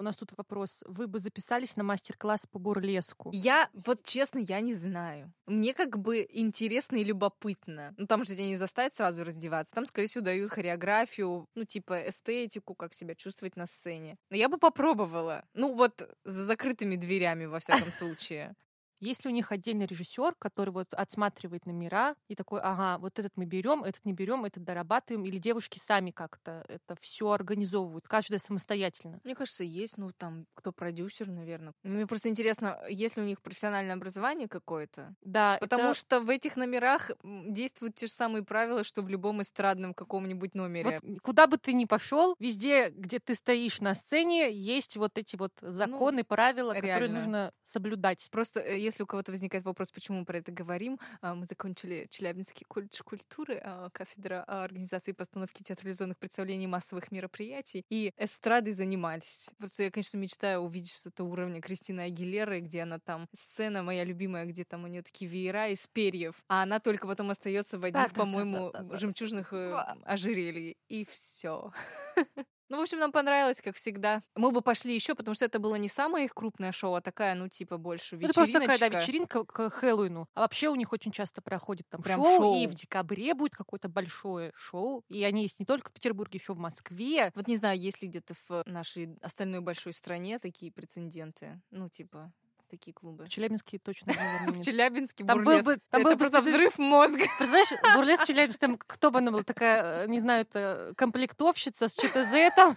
У 0.00 0.04
нас 0.04 0.16
тут 0.16 0.30
вопрос. 0.36 0.84
Вы 0.86 1.08
бы 1.08 1.18
записались 1.18 1.76
на 1.76 1.82
мастер-класс 1.82 2.46
по 2.46 2.60
бурлеску? 2.60 3.30
Я, 3.34 3.68
вот 3.72 4.04
честно, 4.04 4.38
я 4.38 4.60
не 4.60 4.74
знаю. 4.74 5.32
Мне 5.46 5.74
как 5.74 5.98
бы 5.98 6.24
интересно 6.30 6.96
и 6.96 7.04
любопытно. 7.04 7.94
Ну, 7.98 8.06
там 8.06 8.22
же 8.22 8.34
тебя 8.34 8.46
не 8.46 8.56
заставят 8.56 8.94
сразу 8.94 9.24
раздеваться. 9.24 9.74
Там, 9.74 9.84
скорее 9.86 10.06
всего, 10.06 10.22
дают 10.24 10.52
хореографию, 10.52 11.46
ну, 11.56 11.64
типа 11.64 12.08
эстетику, 12.08 12.76
как 12.76 12.94
себя 12.94 13.16
чувствовать 13.16 13.56
на 13.56 13.66
сцене. 13.66 14.16
Но 14.30 14.36
я 14.36 14.48
бы 14.48 14.56
попробовала. 14.58 15.44
Ну, 15.54 15.74
вот 15.74 16.08
за 16.24 16.44
закрытыми 16.44 16.94
дверями, 16.94 17.46
во 17.46 17.58
всяком 17.58 17.90
случае. 17.92 18.54
Есть 19.00 19.24
ли 19.24 19.30
у 19.30 19.34
них 19.34 19.52
отдельный 19.52 19.86
режиссер, 19.86 20.34
который 20.38 20.70
вот 20.70 20.92
отсматривает 20.94 21.66
номера 21.66 22.16
и 22.28 22.34
такой, 22.34 22.60
ага, 22.60 22.98
вот 22.98 23.18
этот 23.18 23.32
мы 23.36 23.44
берем, 23.44 23.84
этот 23.84 24.04
не 24.04 24.12
берем, 24.12 24.44
этот 24.44 24.64
дорабатываем, 24.64 25.24
или 25.24 25.38
девушки 25.38 25.78
сами 25.78 26.10
как-то 26.10 26.64
это 26.68 26.96
все 27.00 27.30
организовывают, 27.30 28.06
каждая 28.08 28.38
самостоятельно? 28.38 29.20
Мне 29.24 29.34
кажется, 29.34 29.64
есть, 29.64 29.98
ну, 29.98 30.10
там, 30.16 30.46
кто 30.54 30.72
продюсер, 30.72 31.28
наверное. 31.28 31.72
Мне 31.84 32.06
просто 32.06 32.28
интересно, 32.28 32.80
есть 32.88 33.16
ли 33.16 33.22
у 33.22 33.26
них 33.26 33.40
профессиональное 33.42 33.94
образование 33.94 34.48
какое-то? 34.48 35.14
Да, 35.22 35.58
Потому 35.60 35.84
это- 35.90 35.94
что 35.94 36.20
в 36.20 36.28
этих 36.30 36.56
номерах 36.56 37.10
действуют 37.22 37.94
те 37.94 38.06
же 38.06 38.12
самые 38.12 38.42
правила, 38.44 38.84
что 38.84 39.02
в 39.02 39.08
любом 39.08 39.42
эстрадном 39.42 39.94
каком-нибудь 39.94 40.54
номере. 40.54 40.98
Вот 41.02 41.20
куда 41.22 41.46
бы 41.46 41.58
ты 41.58 41.72
ни 41.72 41.84
пошел, 41.84 42.34
везде, 42.38 42.90
где 42.90 43.18
ты 43.18 43.34
стоишь 43.34 43.80
на 43.80 43.94
сцене, 43.94 44.50
есть 44.52 44.96
вот 44.96 45.18
эти 45.18 45.36
вот 45.36 45.52
законы, 45.60 46.24
правила, 46.24 46.72
которые 46.74 46.92
Ну, 46.94 46.98
реально. 47.00 47.18
нужно 47.18 47.52
соблюдать. 47.64 48.28
Просто 48.30 48.60
э, 48.60 48.87
если 48.88 49.02
у 49.02 49.06
кого-то 49.06 49.32
возникает 49.32 49.64
вопрос, 49.64 49.90
почему 49.90 50.20
мы 50.20 50.24
про 50.24 50.38
это 50.38 50.50
говорим, 50.50 50.98
а, 51.20 51.34
мы 51.34 51.46
закончили 51.46 52.06
Челябинский 52.10 52.64
колледж 52.66 53.00
культуры, 53.04 53.60
а, 53.62 53.90
кафедра 53.90 54.44
а, 54.46 54.64
организации 54.64 55.12
и 55.12 55.14
постановки 55.14 55.62
театрализованных 55.62 56.18
представлений 56.18 56.66
массовых 56.66 57.10
мероприятий, 57.12 57.84
и 57.90 58.12
эстрадой 58.16 58.72
занимались. 58.72 59.50
Просто 59.58 59.84
я, 59.84 59.90
конечно, 59.90 60.18
мечтаю 60.18 60.60
увидеть 60.60 60.92
что-то 60.92 61.24
уровня 61.24 61.60
Кристины 61.60 62.02
Агилеры, 62.02 62.60
где 62.60 62.82
она 62.82 62.98
там, 62.98 63.26
сцена 63.32 63.82
моя 63.82 64.04
любимая, 64.04 64.46
где 64.46 64.64
там 64.64 64.84
у 64.84 64.86
нее 64.86 65.02
такие 65.02 65.30
веера 65.30 65.68
из 65.68 65.86
перьев, 65.86 66.42
а 66.48 66.62
она 66.62 66.80
только 66.80 67.06
потом 67.06 67.30
остается 67.30 67.78
в 67.78 67.84
одних, 67.84 68.12
Да-да-да-да-да-да. 68.12 68.74
по-моему, 68.74 68.96
жемчужных 68.96 69.52
э, 69.52 69.72
ожерельй. 70.04 70.76
И 70.88 71.04
все. 71.04 71.72
Ну, 72.68 72.78
в 72.78 72.82
общем, 72.82 72.98
нам 72.98 73.12
понравилось, 73.12 73.60
как 73.62 73.76
всегда. 73.76 74.20
Мы 74.34 74.50
бы 74.50 74.60
пошли 74.60 74.94
еще, 74.94 75.14
потому 75.14 75.34
что 75.34 75.44
это 75.44 75.58
было 75.58 75.76
не 75.76 75.88
самое 75.88 76.26
их 76.26 76.34
крупное 76.34 76.72
шоу, 76.72 76.94
а 76.94 77.00
такая, 77.00 77.34
ну, 77.34 77.48
типа, 77.48 77.78
больше 77.78 78.16
Ну, 78.16 78.24
Это 78.26 78.34
просто 78.34 78.60
такая, 78.60 78.78
да, 78.78 78.88
вечериночка. 78.88 79.38
вечеринка 79.38 79.44
к 79.44 79.70
Хэллоуину. 79.70 80.28
А 80.34 80.40
вообще 80.40 80.68
у 80.68 80.74
них 80.74 80.92
очень 80.92 81.12
часто 81.12 81.40
проходит 81.40 81.88
там 81.88 82.02
Прям 82.02 82.22
шоу, 82.22 82.56
и 82.56 82.64
шоу. 82.64 82.70
в 82.70 82.74
декабре 82.74 83.34
будет 83.34 83.54
какое-то 83.54 83.88
большое 83.88 84.52
шоу. 84.54 85.04
И 85.08 85.22
они 85.24 85.42
есть 85.42 85.58
не 85.60 85.66
только 85.66 85.90
в 85.90 85.92
Петербурге, 85.92 86.38
еще 86.38 86.52
в 86.54 86.58
Москве. 86.58 87.32
Вот 87.34 87.48
не 87.48 87.56
знаю, 87.56 87.78
есть 87.78 88.02
ли 88.02 88.08
где-то 88.08 88.34
в 88.48 88.62
нашей 88.66 89.16
остальной 89.22 89.60
большой 89.60 89.92
стране 89.92 90.38
такие 90.38 90.70
прецеденты. 90.72 91.60
Ну, 91.70 91.88
типа, 91.88 92.32
такие 92.68 92.92
клубы. 92.92 93.24
В 93.24 93.28
Челябинске 93.28 93.78
точно, 93.78 94.12
наверное, 94.14 94.52
В. 94.60 94.64
Челябинске 94.64 95.24
Там 95.24 95.44
был 95.44 95.62
бы, 95.62 95.78
там 95.90 96.00
это 96.00 96.10
был 96.10 96.18
просто 96.18 96.40
взрыв 96.40 96.78
мозга. 96.78 97.24
Представляешь, 97.38 97.72
бурлеск 97.94 98.24
Челябинск, 98.26 98.60
там 98.60 98.78
кто 98.78 99.10
бы 99.10 99.18
она 99.18 99.30
была, 99.30 99.42
такая, 99.42 100.04
э, 100.04 100.08
не 100.08 100.20
знаю, 100.20 100.42
это 100.42 100.92
комплектовщица 100.96 101.88
с 101.88 101.94
ЧТЗ 101.94 102.54
там. 102.54 102.76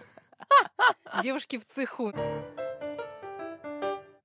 Девушки 1.22 1.58
в 1.58 1.64
цеху. 1.64 2.12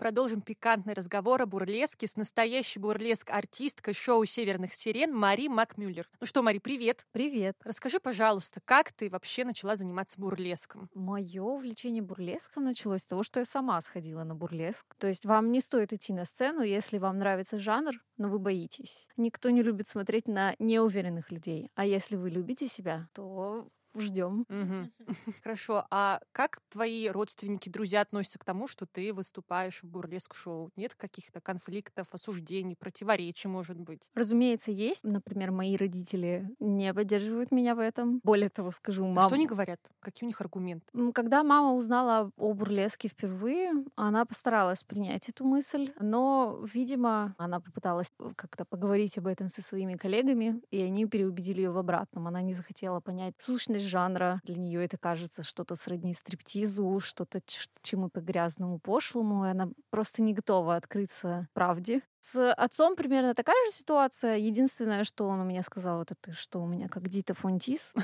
Продолжим 0.08 0.40
пикантный 0.40 0.94
разговор 0.94 1.42
о 1.42 1.46
бурлеске 1.46 2.08
с 2.08 2.16
настоящей 2.16 2.80
бурлеск-артисткой 2.80 3.94
шоу 3.94 4.24
«Северных 4.24 4.74
сирен» 4.74 5.14
Мари 5.14 5.50
Макмюллер. 5.50 6.08
Ну 6.22 6.26
что, 6.26 6.42
Мари, 6.42 6.60
привет. 6.60 7.06
Привет. 7.12 7.58
Расскажи, 7.66 8.00
пожалуйста, 8.00 8.62
как 8.64 8.94
ты 8.94 9.10
вообще 9.10 9.44
начала 9.44 9.76
заниматься 9.76 10.18
бурлеском? 10.18 10.90
Мое 10.94 11.44
увлечение 11.44 12.02
бурлеском 12.02 12.64
началось 12.64 13.02
с 13.02 13.06
того, 13.06 13.24
что 13.24 13.42
я 13.42 13.46
сама 13.46 13.82
сходила 13.82 14.24
на 14.24 14.34
бурлеск. 14.34 14.86
То 14.98 15.08
есть 15.08 15.26
вам 15.26 15.52
не 15.52 15.60
стоит 15.60 15.92
идти 15.92 16.14
на 16.14 16.24
сцену, 16.24 16.62
если 16.62 17.00
вам 17.00 17.20
нравится 17.20 17.60
жанр, 17.60 18.02
но 18.16 18.30
вы 18.30 18.40
боитесь. 18.40 19.10
Никто 19.18 19.50
не 19.50 19.62
любит 19.62 19.90
смотреть 19.90 20.30
на 20.30 20.56
неуверенных 20.58 21.32
людей. 21.32 21.70
А 21.76 21.86
если 21.86 22.16
вы 22.16 22.30
любите 22.30 22.70
себя, 22.70 23.10
то 23.12 23.68
ждем. 24.02 24.46
Мгм. 24.50 24.92
Хорошо, 25.44 25.86
а 25.92 26.20
как 26.32 26.60
твои 26.70 27.10
родственники, 27.10 27.70
друзья 27.70 28.02
относятся 28.02 28.40
к 28.40 28.46
тому, 28.46 28.68
что 28.68 28.86
ты 28.86 29.14
выступаешь 29.14 29.82
в 29.82 29.88
бурлеск-шоу? 29.88 30.72
Нет 30.76 30.96
каких-то 30.96 31.42
конфликтов, 31.42 32.08
осуждений, 32.12 32.76
противоречий, 32.76 33.48
может 33.48 33.78
быть? 33.80 34.10
Разумеется, 34.16 34.72
есть. 34.72 35.04
Например, 35.04 35.52
мои 35.52 35.76
родители 35.76 36.50
не 36.60 36.94
поддерживают 36.94 37.52
меня 37.52 37.76
в 37.76 37.80
этом. 37.80 38.20
Более 38.24 38.50
того, 38.50 38.72
скажу, 38.72 39.06
А 39.06 39.14
мам... 39.14 39.24
Что 39.26 39.36
они 39.36 39.48
говорят? 39.48 39.80
Какие 40.00 40.26
у 40.26 40.30
них 40.30 40.40
аргументы? 40.42 40.86
Когда 41.14 41.44
мама 41.44 41.74
узнала 41.74 42.32
о 42.38 42.54
бурлеске 42.54 43.08
впервые, 43.08 43.74
она 43.96 44.26
постаралась 44.26 44.84
принять 44.84 45.30
эту 45.30 45.46
мысль, 45.46 45.92
но, 46.00 46.60
видимо, 46.74 47.36
она 47.38 47.60
попыталась 47.60 48.12
как-то 48.36 48.66
поговорить 48.66 49.18
об 49.18 49.28
этом 49.28 49.50
со 49.50 49.62
своими 49.62 49.96
коллегами, 49.96 50.62
и 50.72 50.82
они 50.82 51.06
переубедили 51.06 51.62
ее 51.62 51.72
в 51.72 51.78
обратном. 51.78 52.28
Она 52.28 52.42
не 52.42 52.54
захотела 52.54 53.00
понять 53.00 53.34
сущность 53.40 53.87
жанра. 53.88 54.42
Для 54.44 54.56
нее 54.56 54.86
это 54.86 54.98
кажется 54.98 55.44
что-то 55.44 55.76
сродни 55.76 56.14
стриптизу, 56.14 57.00
что-то 57.00 57.42
чему-то 57.82 58.22
грязному, 58.22 58.80
пошлому, 58.80 59.46
и 59.46 59.50
она 59.50 59.70
просто 59.90 60.22
не 60.22 60.34
готова 60.34 60.76
открыться 60.76 61.48
правде 61.54 62.02
С 62.30 62.54
отцом 62.54 62.98
примерно 62.98 63.34
такая 63.34 63.56
же 63.66 63.72
ситуация. 63.72 64.36
Единственное, 64.36 65.06
что 65.06 65.30
он 65.30 65.40
у 65.40 65.44
меня 65.46 65.64
сказал, 65.64 66.02
это 66.02 66.14
ты 66.20 66.34
что, 66.34 66.62
у 66.62 66.66
меня 66.66 66.90
как 66.90 67.08
Дита 67.08 67.34
Фонтис. 67.34 67.94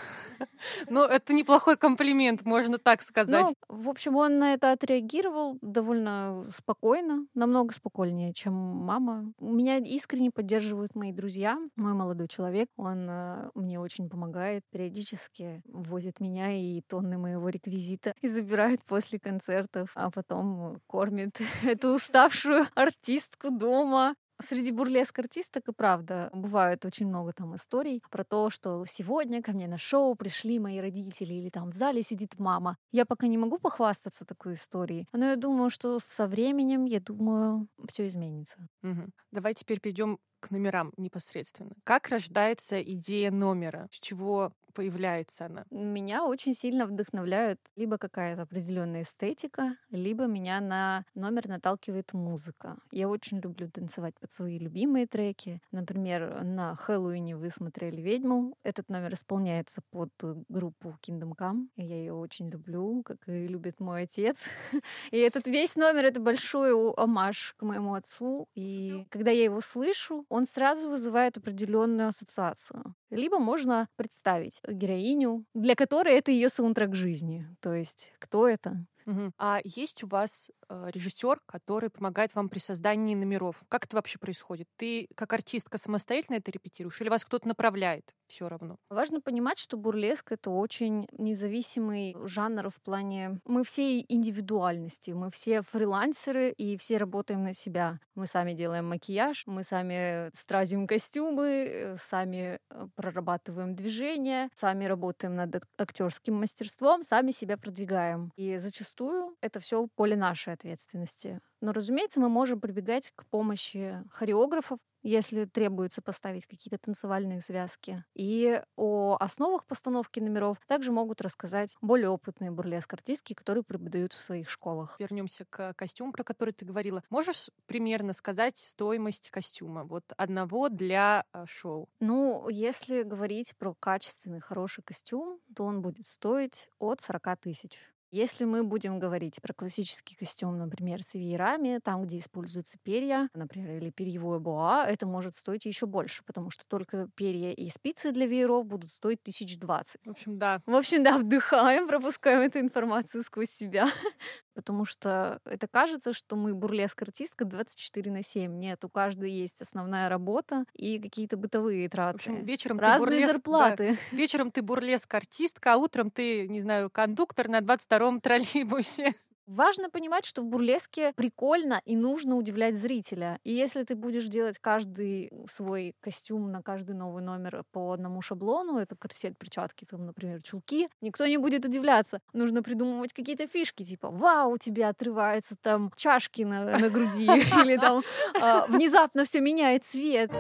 Ну, 0.89 1.03
это 1.03 1.33
неплохой 1.33 1.77
комплимент, 1.77 2.45
можно 2.45 2.77
так 2.77 3.01
сказать. 3.01 3.45
Ну, 3.69 3.83
в 3.83 3.89
общем, 3.89 4.15
он 4.15 4.39
на 4.39 4.53
это 4.53 4.71
отреагировал 4.71 5.57
довольно 5.61 6.45
спокойно, 6.55 7.25
намного 7.33 7.73
спокойнее, 7.73 8.33
чем 8.33 8.53
мама. 8.53 9.33
Меня 9.39 9.77
искренне 9.77 10.31
поддерживают 10.31 10.95
мои 10.95 11.11
друзья. 11.11 11.57
Мой 11.75 11.93
молодой 11.93 12.27
человек, 12.27 12.69
он 12.77 13.07
э, 13.09 13.49
мне 13.55 13.79
очень 13.79 14.09
помогает, 14.09 14.63
периодически 14.71 15.61
возит 15.65 16.19
меня 16.19 16.53
и 16.53 16.81
тонны 16.81 17.17
моего 17.17 17.49
реквизита 17.49 18.13
и 18.21 18.27
забирает 18.27 18.83
после 18.83 19.19
концертов, 19.19 19.91
а 19.95 20.11
потом 20.11 20.79
кормит 20.87 21.39
эту 21.63 21.89
уставшую 21.89 22.67
артистку 22.75 23.49
дома. 23.49 24.12
Среди 24.41 24.71
бурлеск-артисток 24.71 25.69
и 25.69 25.73
правда 25.73 26.29
бывает 26.33 26.85
очень 26.85 27.07
много 27.07 27.33
там 27.33 27.55
историй 27.55 28.01
про 28.09 28.23
то, 28.23 28.49
что 28.49 28.83
сегодня 28.85 29.41
ко 29.41 29.51
мне 29.51 29.67
на 29.67 29.77
шоу 29.77 30.15
пришли 30.15 30.59
мои 30.59 30.79
родители 30.79 31.33
или 31.33 31.49
там 31.49 31.69
в 31.71 31.75
зале 31.75 32.01
сидит 32.03 32.39
мама. 32.39 32.77
Я 32.91 33.05
пока 33.05 33.27
не 33.27 33.37
могу 33.37 33.57
похвастаться 33.59 34.25
такой 34.25 34.55
историей, 34.55 35.07
но 35.13 35.25
я 35.25 35.35
думаю, 35.35 35.69
что 35.69 35.99
со 35.99 36.27
временем, 36.27 36.85
я 36.85 36.99
думаю, 36.99 37.67
все 37.87 38.07
изменится. 38.07 38.67
Мгм. 38.81 39.13
Давай 39.31 39.53
теперь 39.53 39.79
перейдем 39.79 40.19
к 40.39 40.51
номерам 40.51 40.91
непосредственно. 40.97 41.75
Как 41.85 42.09
рождается 42.09 42.81
идея 42.81 43.31
номера? 43.31 43.87
С 43.91 43.99
чего 43.99 44.51
появляется 44.73 45.45
она? 45.45 45.65
Меня 45.69 46.25
очень 46.25 46.53
сильно 46.53 46.85
вдохновляет 46.85 47.59
либо 47.75 47.97
какая-то 47.97 48.43
определенная 48.43 49.03
эстетика, 49.03 49.77
либо 49.89 50.25
меня 50.25 50.59
на 50.61 51.05
номер 51.15 51.47
наталкивает 51.47 52.13
музыка. 52.13 52.77
Я 52.91 53.09
очень 53.09 53.39
люблю 53.39 53.69
танцевать 53.69 54.15
под 54.19 54.31
свои 54.31 54.59
любимые 54.59 55.07
треки. 55.07 55.61
Например, 55.71 56.43
на 56.43 56.75
Хэллоуине 56.75 57.35
вы 57.35 57.49
смотрели 57.49 58.01
«Ведьму». 58.01 58.55
Этот 58.63 58.89
номер 58.89 59.13
исполняется 59.13 59.81
под 59.91 60.11
группу 60.49 60.97
Kingdom 61.01 61.33
Come. 61.37 61.67
Я 61.77 61.95
ее 61.95 62.13
очень 62.13 62.49
люблю, 62.49 63.03
как 63.03 63.17
и 63.27 63.47
любит 63.47 63.79
мой 63.79 64.03
отец. 64.03 64.49
И 65.11 65.17
этот 65.17 65.47
весь 65.47 65.75
номер— 65.75 66.05
это 66.05 66.19
большой 66.19 66.71
омаж 66.95 67.55
к 67.57 67.63
моему 67.63 67.93
отцу. 67.93 68.47
И 68.55 69.05
когда 69.09 69.31
я 69.31 69.43
его 69.43 69.61
слышу, 69.61 70.25
он 70.29 70.45
сразу 70.45 70.89
вызывает 70.89 71.37
определенную 71.37 72.09
ассоциацию. 72.09 72.95
Либо 73.09 73.39
можно 73.39 73.87
представить 73.95 74.59
героиню, 74.67 75.45
для 75.53 75.75
которой 75.75 76.15
это 76.15 76.31
ее 76.31 76.49
саундтрек 76.49 76.93
жизни. 76.95 77.47
То 77.59 77.73
есть 77.73 78.13
кто 78.19 78.47
это? 78.47 78.85
Мгм. 79.05 79.33
А 79.37 79.59
есть 79.63 80.03
у 80.03 80.07
вас 80.07 80.49
режиссер, 80.69 81.41
который 81.45 81.89
помогает 81.89 82.35
вам 82.35 82.47
при 82.49 82.59
создании 82.59 83.15
номеров? 83.15 83.63
Как 83.67 83.85
это 83.85 83.97
вообще 83.97 84.17
происходит? 84.17 84.67
Ты 84.77 85.07
как 85.15 85.33
артистка 85.33 85.77
самостоятельно 85.77 86.37
это 86.37 86.51
репетируешь 86.51 87.01
или 87.01 87.09
вас 87.09 87.25
кто-то 87.25 87.47
направляет 87.47 88.15
все 88.27 88.49
равно? 88.49 88.77
Важно 88.89 89.21
понимать, 89.21 89.57
что 89.57 89.77
бурлеск— 89.77 90.31
это 90.33 90.49
очень 90.49 91.07
независимый 91.17 92.15
жанр 92.25 92.69
в 92.69 92.81
плане... 92.81 93.39
Мы 93.45 93.63
все 93.63 93.99
индивидуальности, 93.99 95.11
мы 95.11 95.31
все 95.31 95.61
фрилансеры 95.61 96.51
и 96.51 96.77
все 96.77 96.97
работаем 96.97 97.43
на 97.43 97.53
себя. 97.53 97.99
Мы 98.15 98.25
сами 98.25 98.53
делаем 98.53 98.87
макияж, 98.87 99.43
мы 99.45 99.63
сами 99.63 100.29
стразим 100.35 100.87
костюмы, 100.87 101.95
сами 102.01 102.59
э, 102.69 102.87
прорабатываем 102.95 103.75
движения, 103.75 104.49
сами 104.55 104.85
работаем 104.85 105.35
над 105.35 105.55
ак- 105.55 105.67
актерским 105.77 106.35
мастерством, 106.35 107.03
сами 107.03 107.31
себя 107.31 107.57
продвигаем. 107.57 108.31
И 108.35 108.57
зачастую 108.57 109.35
это 109.41 109.59
все 109.59 109.87
поле 109.95 110.15
нашей 110.15 110.53
ответственности. 110.53 111.39
Но, 111.61 111.71
разумеется, 111.71 112.19
мы 112.19 112.29
можем 112.29 112.59
прибегать 112.59 113.11
к 113.15 113.25
помощи 113.27 114.03
хореографов, 114.11 114.79
если 115.03 115.45
требуется 115.45 116.01
поставить 116.01 116.45
какие-то 116.45 116.77
танцевальные 116.77 117.41
связки. 117.41 118.03
И 118.15 118.61
о 118.75 119.17
основах 119.19 119.65
постановки 119.65 120.19
номеров 120.19 120.57
также 120.67 120.91
могут 120.91 121.21
рассказать 121.21 121.75
более 121.81 122.09
опытные 122.09 122.51
бурлеск-артистки, 122.51 123.33
которые 123.33 123.63
преподают 123.63 124.13
в 124.13 124.23
своих 124.23 124.49
школах. 124.49 124.95
Вернемся 124.99 125.45
к 125.45 125.73
костюму, 125.73 126.11
про 126.11 126.23
который 126.23 126.53
ты 126.53 126.65
говорила. 126.65 127.03
Можешь 127.09 127.49
примерно 127.65 128.13
сказать 128.13 128.57
стоимость 128.57 129.29
костюма? 129.29 129.83
Вот 129.83 130.05
одного 130.17 130.69
для 130.69 131.25
э, 131.33 131.45
шоу. 131.45 131.89
Ну, 131.99 132.47
если 132.49 133.03
говорить 133.03 133.55
про 133.57 133.73
качественный, 133.73 134.39
хороший 134.39 134.83
костюм, 134.83 135.39
то 135.55 135.65
он 135.65 135.81
будет 135.81 136.07
стоить 136.07 136.69
от 136.79 137.01
40 137.01 137.37
тысяч. 137.39 137.92
Если 138.13 138.45
мы 138.45 138.63
будем 138.63 138.99
говорить 138.99 139.41
про 139.41 139.55
классический 139.55 140.15
костюм, 140.15 140.59
например, 140.59 141.01
с 141.01 141.15
веерами, 141.15 141.79
там, 141.83 142.03
где 142.03 142.19
используются 142.19 142.77
перья, 142.83 143.27
например, 143.33 143.77
или 143.77 143.89
перьевое 143.89 144.37
буа, 144.37 144.85
это 144.85 145.07
может 145.07 145.35
стоить 145.35 145.65
еще 145.65 145.87
больше, 145.87 146.23
потому 146.23 146.51
что 146.51 146.63
только 146.67 147.09
перья 147.15 147.51
и 147.53 147.69
спицы 147.69 148.11
для 148.11 148.27
вееров 148.27 148.67
будут 148.67 148.91
стоить 148.91 149.23
тысяч 149.23 149.57
двадцать. 149.57 149.99
В 150.05 150.11
общем, 150.11 150.37
да. 150.37 150.61
В 150.67 150.75
общем, 150.75 151.01
да, 151.01 151.17
вдыхаем, 151.17 151.87
пропускаем 151.87 152.41
эту 152.41 152.59
информацию 152.59 153.23
сквозь 153.23 153.49
себя. 153.49 153.87
Потому 154.53 154.85
что 154.85 155.39
это 155.45 155.67
кажется, 155.67 156.13
что 156.13 156.35
мы 156.35 156.53
бурлеск-артистка 156.53 157.45
24 157.45 158.11
на 158.11 158.23
7. 158.23 158.57
Нет, 158.59 158.85
у 158.85 158.89
каждой 158.89 159.31
есть 159.31 159.61
основная 159.61 160.09
работа 160.09 160.65
и 160.73 160.99
какие-то 160.99 161.37
бытовые 161.37 161.89
траты. 161.89 162.17
В 162.19 162.21
общем, 162.21 162.45
вечером 162.45 162.77
ты 162.77 162.85
Разные 162.85 163.21
бурлеск- 163.21 163.21
да, 163.21 163.27
зарплаты. 163.33 163.97
Вечером 164.11 164.51
ты 164.51 164.61
бурлеск-артистка, 164.61 165.73
а 165.73 165.77
утром 165.77 166.11
ты, 166.11 166.47
не 166.47 166.61
знаю, 166.61 166.89
кондуктор 166.89 167.47
на 167.47 167.61
22-м 167.61 168.21
троллейбусе. 168.21 169.13
Важно 169.45 169.89
понимать, 169.89 170.25
что 170.25 170.41
в 170.41 170.45
бурлеске 170.45 171.13
прикольно 171.15 171.81
и 171.83 171.95
нужно 171.95 172.35
удивлять 172.35 172.75
зрителя. 172.75 173.39
И 173.43 173.53
если 173.53 173.83
ты 173.83 173.95
будешь 173.95 174.25
делать 174.25 174.57
каждый 174.57 175.31
свой 175.49 175.95
костюм 175.99 176.51
на 176.51 176.61
каждый 176.61 176.95
новый 176.95 177.21
номер 177.21 177.63
по 177.71 177.91
одному 177.91 178.21
шаблону, 178.21 178.77
это 178.77 178.95
корсет, 178.95 179.37
перчатки, 179.37 179.85
там, 179.85 180.05
например, 180.05 180.41
чулки, 180.41 180.87
никто 181.01 181.27
не 181.27 181.37
будет 181.37 181.65
удивляться. 181.65 182.19
Нужно 182.31 182.63
придумывать 182.63 183.13
какие-то 183.13 183.47
фишки, 183.47 183.83
типа, 183.83 184.09
вау, 184.09 184.53
у 184.53 184.57
тебя 184.57 184.89
отрывается 184.89 185.55
там 185.61 185.91
чашки 185.95 186.43
на, 186.43 186.77
на 186.77 186.89
груди, 186.89 187.25
или 187.65 187.77
там 187.77 188.01
а, 188.41 188.65
внезапно 188.67 189.25
все 189.25 189.41
меняет 189.41 189.83
цвет. 189.83 190.31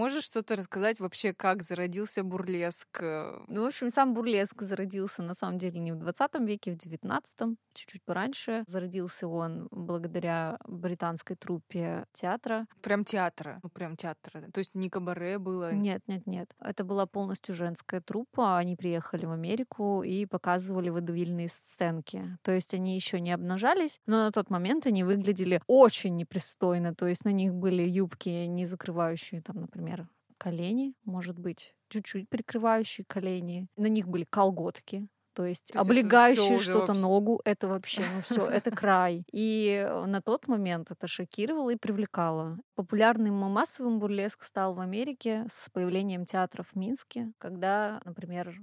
Можешь 0.00 0.24
что-то 0.24 0.56
рассказать 0.56 0.98
вообще, 0.98 1.34
как 1.34 1.62
зародился 1.62 2.24
бурлеск? 2.24 3.02
э, 3.02 3.44
Ну, 3.48 3.64
в 3.64 3.66
общем, 3.66 3.90
сам 3.90 4.14
бурлеск 4.14 4.62
зародился 4.62 5.20
на 5.22 5.34
самом 5.34 5.58
деле 5.58 5.78
не 5.78 5.92
в 5.92 5.96
20 5.96 6.40
веке, 6.40 6.72
в 6.72 6.78
19 6.78 7.58
чуть-чуть 7.74 8.02
пораньше. 8.04 8.64
Зародился 8.66 9.28
он 9.28 9.68
благодаря 9.70 10.58
британской 10.66 11.36
труппе 11.36 12.06
театра. 12.14 12.66
Прям 12.80 13.04
театра. 13.04 13.60
Ну, 13.62 13.68
прям 13.68 13.94
театра. 13.94 14.40
То 14.52 14.60
есть 14.60 14.74
не 14.74 14.88
кабаре 14.88 15.38
было. 15.38 15.74
Нет, 15.74 16.02
нет, 16.06 16.26
нет. 16.26 16.50
Это 16.60 16.82
была 16.82 17.04
полностью 17.04 17.54
женская 17.54 18.00
труппа. 18.00 18.56
Они 18.56 18.76
приехали 18.76 19.26
в 19.26 19.32
Америку 19.32 20.02
и 20.02 20.24
показывали 20.24 20.88
водевильные 20.88 21.50
сценки. 21.50 22.38
То 22.40 22.52
есть 22.52 22.72
они 22.72 22.94
еще 22.94 23.20
не 23.20 23.32
обнажались, 23.32 24.00
но 24.06 24.24
на 24.24 24.32
тот 24.32 24.48
момент 24.48 24.86
они 24.86 25.04
выглядели 25.04 25.60
очень 25.66 26.16
непристойно. 26.16 26.94
То 26.94 27.06
есть 27.06 27.26
на 27.26 27.32
них 27.32 27.54
были 27.54 27.82
юбки, 27.82 28.30
не 28.46 28.64
закрывающие, 28.64 29.42
там, 29.42 29.60
например, 29.60 29.89
колени, 30.38 30.94
может 31.04 31.38
быть, 31.38 31.74
чуть-чуть 31.88 32.28
прикрывающие 32.28 33.04
колени. 33.06 33.68
На 33.76 33.86
них 33.86 34.08
были 34.08 34.24
колготки, 34.24 35.08
то 35.34 35.46
есть, 35.46 35.70
То 35.72 36.50
есть 36.50 36.62
уже 36.62 36.72
что-то 36.72 36.92
вообще- 36.92 37.02
ногу, 37.02 37.40
это 37.44 37.68
вообще, 37.68 38.02
ну 38.14 38.20
все, 38.22 38.46
это 38.50 38.70
край. 38.70 39.24
И 39.32 39.68
э, 39.68 40.04
на 40.06 40.20
тот 40.20 40.48
момент 40.48 40.90
это 40.90 41.06
шокировало 41.06 41.70
и 41.70 41.76
привлекало. 41.76 42.58
Популярным 42.74 43.34
массовым 43.34 44.00
бурлеск 44.00 44.42
стал 44.42 44.74
в 44.74 44.80
Америке 44.80 45.46
с 45.50 45.70
появлением 45.70 46.24
театров 46.24 46.68
в 46.72 46.76
Минске, 46.76 47.32
когда, 47.38 48.00
например, 48.04 48.54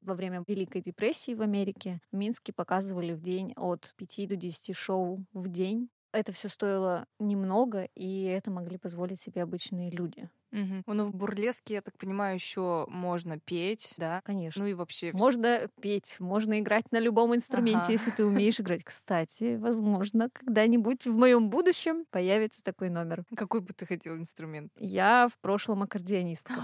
во 0.00 0.14
время 0.14 0.42
Великой 0.46 0.82
депрессии 0.82 1.34
в 1.34 1.42
Америке 1.42 2.00
в 2.10 2.16
Минске 2.16 2.52
показывали 2.52 3.12
в 3.12 3.20
день 3.20 3.52
от 3.56 3.92
5 3.96 4.28
до 4.28 4.36
10 4.36 4.74
шоу 4.74 5.24
в 5.32 5.48
день. 5.48 5.90
Это 6.12 6.32
все 6.32 6.48
стоило 6.48 7.06
немного, 7.18 7.88
и 7.94 8.22
это 8.22 8.50
могли 8.50 8.78
позволить 8.78 9.20
себе 9.20 9.42
обычные 9.42 9.90
люди. 9.90 10.30
Мгм. 10.52 10.82
Ну, 10.86 11.04
в 11.04 11.14
бурлеске, 11.14 11.74
я 11.74 11.82
так 11.82 11.96
понимаю, 11.98 12.34
еще 12.34 12.86
можно 12.88 13.38
петь, 13.38 13.94
да? 13.98 14.20
Конечно. 14.24 14.62
Ну 14.62 14.68
и 14.68 14.74
вообще... 14.74 15.12
Можно 15.12 15.68
петь, 15.80 16.16
можно 16.18 16.58
играть 16.60 16.90
на 16.92 16.98
любом 16.98 17.34
инструменте, 17.34 17.80
Ага. 17.84 17.92
если 17.92 18.10
ты 18.10 18.24
умеешь 18.24 18.60
играть. 18.60 18.84
Кстати, 18.84 19.56
возможно, 19.56 20.28
когда-нибудь 20.32 21.06
в 21.06 21.16
моем 21.16 21.50
будущем 21.50 22.04
появится 22.10 22.62
такой 22.62 22.88
номер. 22.90 23.24
Какой 23.36 23.60
бы 23.60 23.72
ты 23.72 23.86
хотел 23.86 24.16
инструмент? 24.16 24.72
Я 24.78 25.28
в 25.28 25.38
прошлом 25.38 25.82
аккордеонистка. 25.82 26.54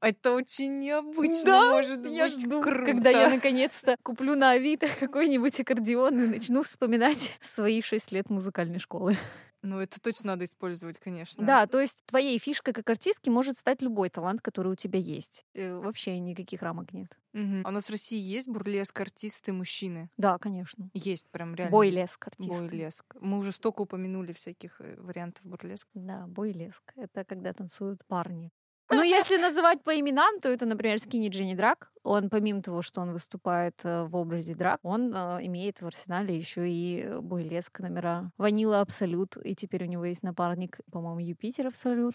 Это 0.00 0.32
очень 0.32 0.80
необычно, 0.80 1.44
Да, 1.44 1.70
может 1.72 2.04
Я 2.06 2.26
быть, 2.26 2.40
жду, 2.40 2.60
круто. 2.62 2.84
когда 2.92 3.10
я 3.10 3.30
наконец-то 3.30 3.96
куплю 4.02 4.34
на 4.34 4.50
Авито 4.52 4.86
какой-нибудь 5.00 5.58
аккордеон 5.60 6.18
и 6.20 6.26
начну 6.26 6.62
вспоминать 6.62 7.32
свои 7.40 7.80
шесть 7.80 8.12
лет 8.12 8.28
музыкальной 8.28 8.78
школы. 8.78 9.16
Ну, 9.64 9.80
это 9.80 9.98
точно 9.98 10.32
надо 10.32 10.44
использовать, 10.44 10.98
конечно. 10.98 11.44
Да, 11.44 11.66
то 11.66 11.80
есть 11.80 12.04
твоей 12.04 12.38
фишкой 12.38 12.74
как 12.74 12.88
артистки 12.90 13.30
может 13.30 13.56
стать 13.56 13.80
любой 13.80 14.10
талант, 14.10 14.42
который 14.42 14.70
у 14.72 14.76
тебя 14.76 14.98
есть. 14.98 15.46
Э, 15.54 15.78
Вообще 15.78 16.18
никаких 16.18 16.60
рамок 16.60 16.92
нет. 16.92 17.08
Мгм. 17.32 17.62
А 17.64 17.70
у 17.70 17.72
нас 17.72 17.86
в 17.86 17.90
России 17.90 18.18
есть 18.18 18.46
бурлеск 18.46 19.00
артисты 19.00 19.54
мужчины? 19.54 20.10
Да, 20.18 20.36
конечно. 20.38 20.90
Есть, 20.92 21.30
прям 21.30 21.54
реально. 21.54 21.72
Бойлеск 21.72 22.26
артисты. 22.26 22.68
Бойлеск. 22.68 23.04
Мы 23.20 23.38
уже 23.38 23.52
столько 23.52 23.80
упомянули 23.80 24.34
всяких 24.34 24.82
э, 24.82 25.00
вариантов 25.00 25.46
бурлеска. 25.46 25.90
Да, 25.94 26.26
бойлеск. 26.26 26.82
Это 26.96 27.24
когда 27.24 27.54
танцуют 27.54 28.04
парни. 28.06 28.52
Ну, 28.90 29.02
если 29.02 29.36
называть 29.38 29.82
по 29.82 29.98
именам, 29.98 30.40
то 30.40 30.48
это, 30.48 30.66
например, 30.66 30.98
Скини 30.98 31.28
Дженни 31.28 31.54
Драк. 31.54 31.90
Он, 32.02 32.28
помимо 32.28 32.60
того, 32.60 32.82
что 32.82 33.00
он 33.00 33.12
выступает 33.12 33.80
э, 33.84 34.04
в 34.04 34.14
образе 34.14 34.54
драк, 34.54 34.78
он 34.82 35.10
э, 35.14 35.38
имеет 35.46 35.80
в 35.80 35.86
арсенале 35.86 36.36
еще 36.36 36.68
и 36.70 37.00
э, 37.00 37.20
бойлеск 37.20 37.80
номера. 37.80 38.30
Ванила 38.36 38.82
Абсолют, 38.82 39.38
и 39.42 39.54
теперь 39.54 39.84
у 39.84 39.86
него 39.86 40.04
есть 40.04 40.22
напарник, 40.22 40.80
по-моему, 40.92 41.20
Юпитер 41.20 41.68
Абсолют. 41.68 42.14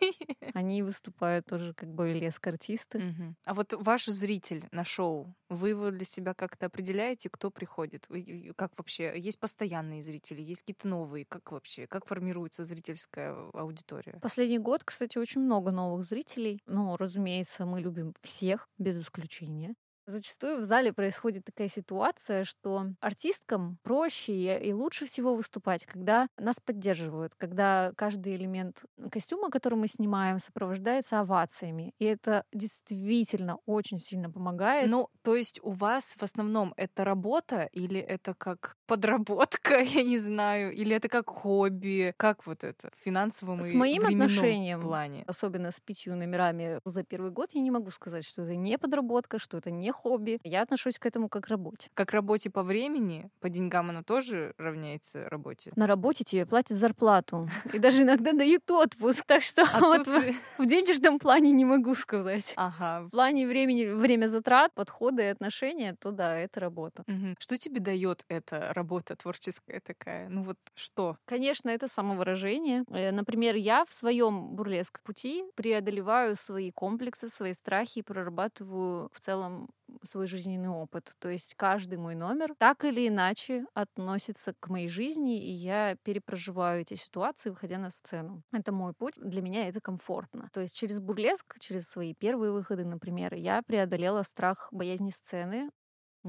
Они 0.54 0.82
выступают 0.82 1.46
тоже 1.46 1.72
как 1.72 1.88
бойлеск-артисты. 1.94 2.98
Мгм. 2.98 3.36
А 3.44 3.54
вот 3.54 3.74
ваш 3.74 4.06
зритель 4.06 4.64
на 4.72 4.82
шоу, 4.82 5.32
вы 5.48 5.68
его 5.68 5.90
для 5.92 6.04
себя 6.04 6.34
как-то 6.34 6.66
определяете, 6.66 7.30
кто 7.30 7.52
приходит? 7.52 8.06
Вы- 8.08 8.52
Как 8.56 8.72
вообще? 8.76 9.12
Есть 9.16 9.38
постоянные 9.38 10.02
зрители, 10.02 10.42
есть 10.42 10.62
какие-то 10.62 10.88
новые? 10.88 11.24
Как 11.24 11.52
вообще? 11.52 11.86
Как 11.86 12.06
формируется 12.06 12.64
зрительская 12.64 13.36
аудитория? 13.54 14.18
Последний 14.20 14.58
год, 14.58 14.82
кстати, 14.84 15.16
очень 15.16 15.42
много 15.42 15.70
новых 15.70 16.04
зрителей. 16.08 16.60
Ну, 16.66 16.96
разумеется, 16.96 17.66
мы 17.66 17.80
любим 17.80 18.14
всех, 18.22 18.68
без 18.78 19.00
исключения. 19.00 19.74
Зачастую 20.08 20.60
в 20.60 20.64
зале 20.64 20.94
происходит 20.94 21.44
такая 21.44 21.68
ситуация, 21.68 22.44
что 22.44 22.86
артисткам 23.00 23.76
проще 23.82 24.58
и 24.58 24.72
лучше 24.72 25.04
всего 25.04 25.34
выступать, 25.34 25.84
когда 25.84 26.28
нас 26.38 26.60
поддерживают, 26.60 27.34
когда 27.36 27.92
каждый 27.94 28.34
элемент 28.36 28.86
костюма, 29.12 29.50
который 29.50 29.74
мы 29.74 29.86
снимаем, 29.86 30.38
сопровождается 30.38 31.20
овациями. 31.20 31.92
И 31.98 32.06
это 32.06 32.44
действительно 32.54 33.58
очень 33.66 34.00
сильно 34.00 34.30
помогает. 34.30 34.88
Ну, 34.90 35.10
то 35.20 35.36
есть 35.36 35.60
у 35.62 35.72
вас 35.72 36.14
в 36.18 36.22
основном 36.22 36.72
это 36.78 37.04
работа 37.04 37.68
или 37.72 38.00
это 38.00 38.32
как 38.32 38.76
подработка, 38.86 39.78
я 39.80 40.02
не 40.02 40.18
знаю, 40.18 40.72
или 40.72 40.96
это 40.96 41.10
как 41.10 41.28
хобби? 41.28 42.14
Как 42.16 42.46
вот 42.46 42.64
это 42.64 42.90
в 42.96 42.98
финансовом 42.98 43.62
С 43.62 43.72
и 43.72 43.76
моим 43.76 44.06
отношением, 44.06 44.80
плане? 44.80 45.24
особенно 45.26 45.70
с 45.70 45.80
пятью 45.80 46.16
номерами 46.16 46.80
за 46.86 47.04
первый 47.04 47.30
год, 47.30 47.50
я 47.52 47.60
не 47.60 47.70
могу 47.70 47.90
сказать, 47.90 48.24
что 48.24 48.40
это 48.40 48.56
не 48.56 48.78
подработка, 48.78 49.38
что 49.38 49.58
это 49.58 49.70
не 49.70 49.92
хобби. 49.98 50.40
Я 50.44 50.62
отношусь 50.62 50.98
к 50.98 51.06
этому 51.06 51.28
как 51.28 51.38
к 51.44 51.48
работе. 51.48 51.90
Как 51.94 52.12
работе 52.12 52.50
по 52.50 52.62
времени, 52.62 53.30
по 53.40 53.48
деньгам 53.48 53.90
оно 53.90 54.02
тоже 54.02 54.54
равняется 54.58 55.28
работе? 55.28 55.72
На 55.76 55.86
работе 55.86 56.24
тебе 56.24 56.46
платят 56.46 56.76
зарплату. 56.76 57.48
И 57.72 57.78
даже 57.78 58.02
иногда 58.02 58.32
дают 58.32 58.70
отпуск. 58.70 59.24
Так 59.26 59.42
что 59.42 59.62
А 59.62 59.80
вот 59.80 60.04
тут... 60.04 60.08
в, 60.08 60.62
в 60.62 60.66
денежном 60.66 61.18
плане 61.18 61.52
не 61.52 61.64
могу 61.64 61.94
сказать. 61.94 62.54
Ага. 62.56 63.06
В 63.06 63.10
плане 63.10 63.46
времени, 63.46 63.86
время 63.86 64.26
затрат, 64.28 64.72
подхода 64.74 65.22
и 65.22 65.26
отношения, 65.26 65.94
то 66.00 66.10
да, 66.10 66.36
это 66.38 66.60
работа. 66.60 67.04
Мгм. 67.06 67.36
Что 67.38 67.56
тебе 67.56 67.80
дает 67.80 68.24
эта 68.28 68.72
работа 68.74 69.16
творческая 69.16 69.80
такая? 69.80 70.28
Ну 70.28 70.42
вот 70.42 70.58
что? 70.74 71.16
Конечно, 71.24 71.70
это 71.70 71.88
самовыражение. 71.88 72.84
Э, 72.90 73.12
Например, 73.12 73.54
я 73.56 73.84
в 73.84 73.92
своем 73.92 74.54
бурлеск 74.54 75.00
пути 75.02 75.44
преодолеваю 75.54 76.36
свои 76.36 76.70
комплексы, 76.72 77.28
свои 77.28 77.52
страхи 77.54 78.00
и 78.00 78.02
прорабатываю 78.02 79.10
в 79.12 79.20
целом 79.20 79.68
свой 80.02 80.26
жизненный 80.26 80.68
опыт. 80.68 81.12
То 81.18 81.28
есть 81.28 81.54
каждый 81.56 81.98
мой 81.98 82.14
номер 82.14 82.54
так 82.58 82.84
или 82.84 83.08
иначе 83.08 83.64
относится 83.74 84.54
к 84.60 84.68
моей 84.68 84.88
жизни, 84.88 85.42
и 85.44 85.50
я 85.52 85.96
перепроживаю 86.02 86.82
эти 86.82 86.94
ситуации, 86.94 87.50
выходя 87.50 87.78
на 87.78 87.90
сцену. 87.90 88.42
Это 88.52 88.72
мой 88.72 88.92
путь. 88.94 89.14
Для 89.16 89.42
меня 89.42 89.68
это 89.68 89.80
комфортно. 89.80 90.48
То 90.52 90.60
есть 90.60 90.76
через 90.76 91.00
бурлеск, 91.00 91.58
через 91.60 91.88
свои 91.88 92.14
первые 92.14 92.52
выходы, 92.52 92.84
например, 92.84 93.34
я 93.34 93.62
преодолела 93.62 94.22
страх 94.22 94.68
боязни 94.72 95.10
сцены, 95.10 95.70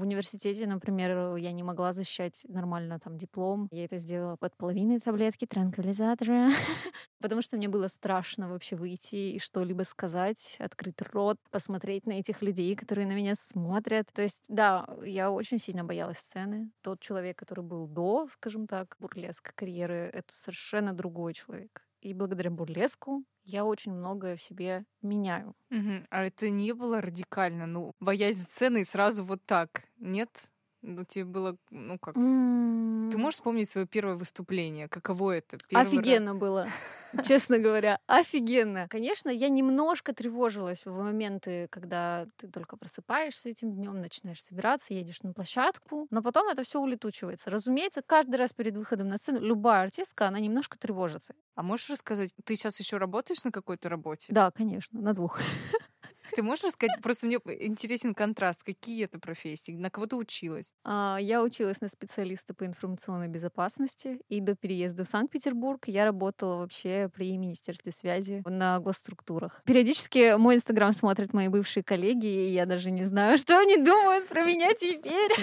в 0.00 0.02
университете, 0.02 0.66
например, 0.66 1.36
я 1.36 1.52
не 1.52 1.62
могла 1.62 1.92
защищать 1.92 2.46
нормально 2.48 2.98
там 2.98 3.18
диплом. 3.18 3.68
Я 3.70 3.84
это 3.84 3.98
сделала 3.98 4.36
под 4.36 4.56
половиной 4.56 4.98
таблетки 4.98 5.44
транквилизатора, 5.46 6.48
потому 7.20 7.42
что 7.42 7.58
мне 7.58 7.68
было 7.68 7.88
страшно 7.88 8.48
вообще 8.48 8.76
выйти 8.76 9.34
и 9.34 9.38
что-либо 9.38 9.82
сказать, 9.82 10.56
открыть 10.58 11.02
рот, 11.12 11.36
посмотреть 11.50 12.06
на 12.06 12.12
этих 12.12 12.40
людей, 12.40 12.74
которые 12.74 13.06
на 13.06 13.12
меня 13.12 13.34
смотрят. 13.34 14.08
То 14.14 14.22
есть, 14.22 14.46
да, 14.48 14.88
я 15.04 15.30
очень 15.30 15.58
сильно 15.58 15.84
боялась 15.84 16.18
сцены. 16.18 16.70
Тот 16.80 17.00
человек, 17.00 17.38
который 17.38 17.62
был 17.62 17.86
до, 17.86 18.26
скажем 18.30 18.66
так, 18.66 18.96
бурлеск 18.98 19.54
карьеры, 19.54 20.10
это 20.14 20.34
совершенно 20.34 20.94
другой 20.94 21.34
человек. 21.34 21.82
И 22.00 22.14
благодаря 22.14 22.50
бурлеску 22.50 23.24
я 23.44 23.64
очень 23.64 23.92
многое 23.92 24.36
в 24.36 24.42
себе 24.42 24.84
меняю. 25.02 25.54
Мгм. 25.70 26.06
А 26.10 26.24
это 26.24 26.50
не 26.50 26.72
было 26.72 27.00
радикально? 27.00 27.66
Ну, 27.66 27.94
боязнь 28.00 28.42
сцены 28.42 28.82
и 28.82 28.84
сразу 28.84 29.24
вот 29.24 29.44
так, 29.46 29.84
нет? 29.98 30.50
Ну, 30.82 31.04
тебе 31.04 31.26
было, 31.26 31.56
ну 31.70 31.98
как? 31.98 32.14
Ты 32.14 33.18
можешь 33.18 33.34
вспомнить 33.34 33.68
свое 33.68 33.86
первое 33.86 34.14
выступление? 34.14 34.88
Каково 34.88 35.32
это? 35.32 35.58
Первый 35.68 35.82
раз? 35.82 35.92
Офигенно 35.92 36.34
было, 36.34 36.66
честно 37.26 37.58
говоря, 37.58 37.98
офигенно. 38.06 38.86
Конечно, 38.88 39.28
я 39.28 39.50
немножко 39.50 40.14
тревожилась 40.14 40.86
в 40.86 40.92
моменты, 40.92 41.68
когда 41.70 42.26
ты 42.36 42.48
только 42.48 42.76
просыпаешься 42.76 43.50
этим 43.50 43.72
днем, 43.72 44.00
начинаешь 44.00 44.42
собираться, 44.42 44.94
едешь 44.94 45.22
на 45.22 45.34
площадку, 45.34 46.06
но 46.10 46.22
потом 46.22 46.48
это 46.48 46.62
все 46.62 46.80
улетучивается. 46.80 47.50
Разумеется, 47.50 48.02
каждый 48.04 48.36
раз 48.36 48.52
перед 48.54 48.76
выходом 48.76 49.08
на 49.08 49.18
сцену 49.18 49.40
любая 49.40 49.82
артистка, 49.82 50.28
она 50.28 50.40
немножко 50.40 50.78
тревожится. 50.78 51.34
А 51.56 51.62
можешь 51.62 51.90
рассказать, 51.90 52.34
ты 52.44 52.56
сейчас 52.56 52.78
еще 52.80 52.96
работаешь 52.96 53.44
на 53.44 53.50
какой-то 53.50 53.88
работе? 53.90 54.32
Да, 54.32 54.50
конечно, 54.50 55.00
на 55.00 55.12
двух. 55.12 55.40
Ты 56.34 56.42
можешь 56.42 56.64
рассказать? 56.64 57.00
Просто 57.02 57.26
мне 57.26 57.36
интересен 57.60 58.14
контраст. 58.14 58.62
Какие 58.62 59.04
это 59.04 59.18
профессии? 59.18 59.72
На 59.72 59.90
кого 59.90 60.06
ты 60.06 60.16
училась? 60.16 60.72
А, 60.84 61.18
Я 61.20 61.42
училась 61.42 61.80
на 61.80 61.88
специалиста 61.88 62.54
по 62.54 62.64
информационной 62.64 63.28
безопасности, 63.28 64.20
и 64.28 64.40
до 64.40 64.54
переезда 64.54 65.04
в 65.04 65.08
Санкт-Петербург 65.08 65.86
я 65.86 66.04
работала 66.04 66.56
вообще 66.56 67.10
при 67.14 67.36
Министерстве 67.36 67.92
связи 67.92 68.42
на 68.46 68.78
госструктурах. 68.80 69.62
Периодически 69.64 70.36
мой 70.36 70.56
инстаграм 70.56 70.92
смотрят 70.92 71.32
мои 71.32 71.48
бывшие 71.48 71.82
коллеги, 71.82 72.26
и 72.26 72.52
я 72.52 72.66
даже 72.66 72.90
не 72.90 73.04
знаю, 73.04 73.36
что 73.38 73.58
они 73.58 73.76
думают 73.76 74.28
про 74.28 74.44
меня 74.44 74.74
теперь. 74.74 75.32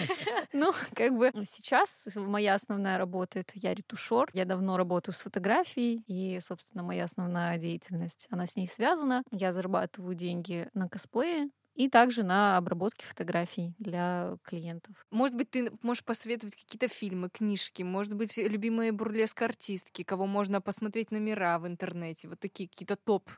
Ну, 0.53 0.73
как 0.93 1.15
бы 1.15 1.31
сейчас 1.45 2.07
моя 2.15 2.55
основная 2.55 2.97
работа— 2.97 3.39
это 3.41 3.53
я 3.55 3.73
ретушер. 3.73 4.29
Я 4.33 4.45
давно 4.45 4.77
работаю 4.77 5.13
с 5.13 5.19
фотографией, 5.19 6.03
и, 6.07 6.39
собственно, 6.39 6.83
моя 6.83 7.03
основная 7.03 7.57
деятельность, 7.57 8.27
она 8.29 8.45
с 8.45 8.55
ней 8.55 8.67
связана. 8.67 9.23
Я 9.31 9.51
зарабатываю 9.51 10.15
деньги 10.15 10.69
на 10.77 10.89
косплее, 10.89 11.49
и 11.75 11.89
также 11.89 12.23
на 12.23 12.57
обработке 12.57 13.05
фотографий 13.05 13.75
для 13.77 14.37
клиентов. 14.43 15.05
Может 15.11 15.35
быть, 15.35 15.51
ты 15.51 15.71
можешь 15.83 16.03
посоветовать 16.03 16.55
какие-то 16.55 16.87
фильмы, 16.87 17.29
книжки, 17.29 17.83
может 17.83 18.15
быть, 18.15 18.35
любимые 18.37 18.91
бурлеск-артистки, 18.91 20.03
кого 20.03 20.25
можно 20.25 20.59
посмотреть 20.59 21.11
номера 21.11 21.59
в 21.59 21.67
интернете, 21.67 22.29
вот 22.29 22.39
такие 22.39 22.67
какие-то 22.67 22.95
топ 22.95 23.29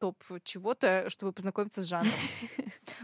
топ 0.00 0.16
чего-то, 0.42 1.04
чтобы 1.08 1.32
познакомиться 1.32 1.82
с 1.82 1.86
жанром. 1.86 2.12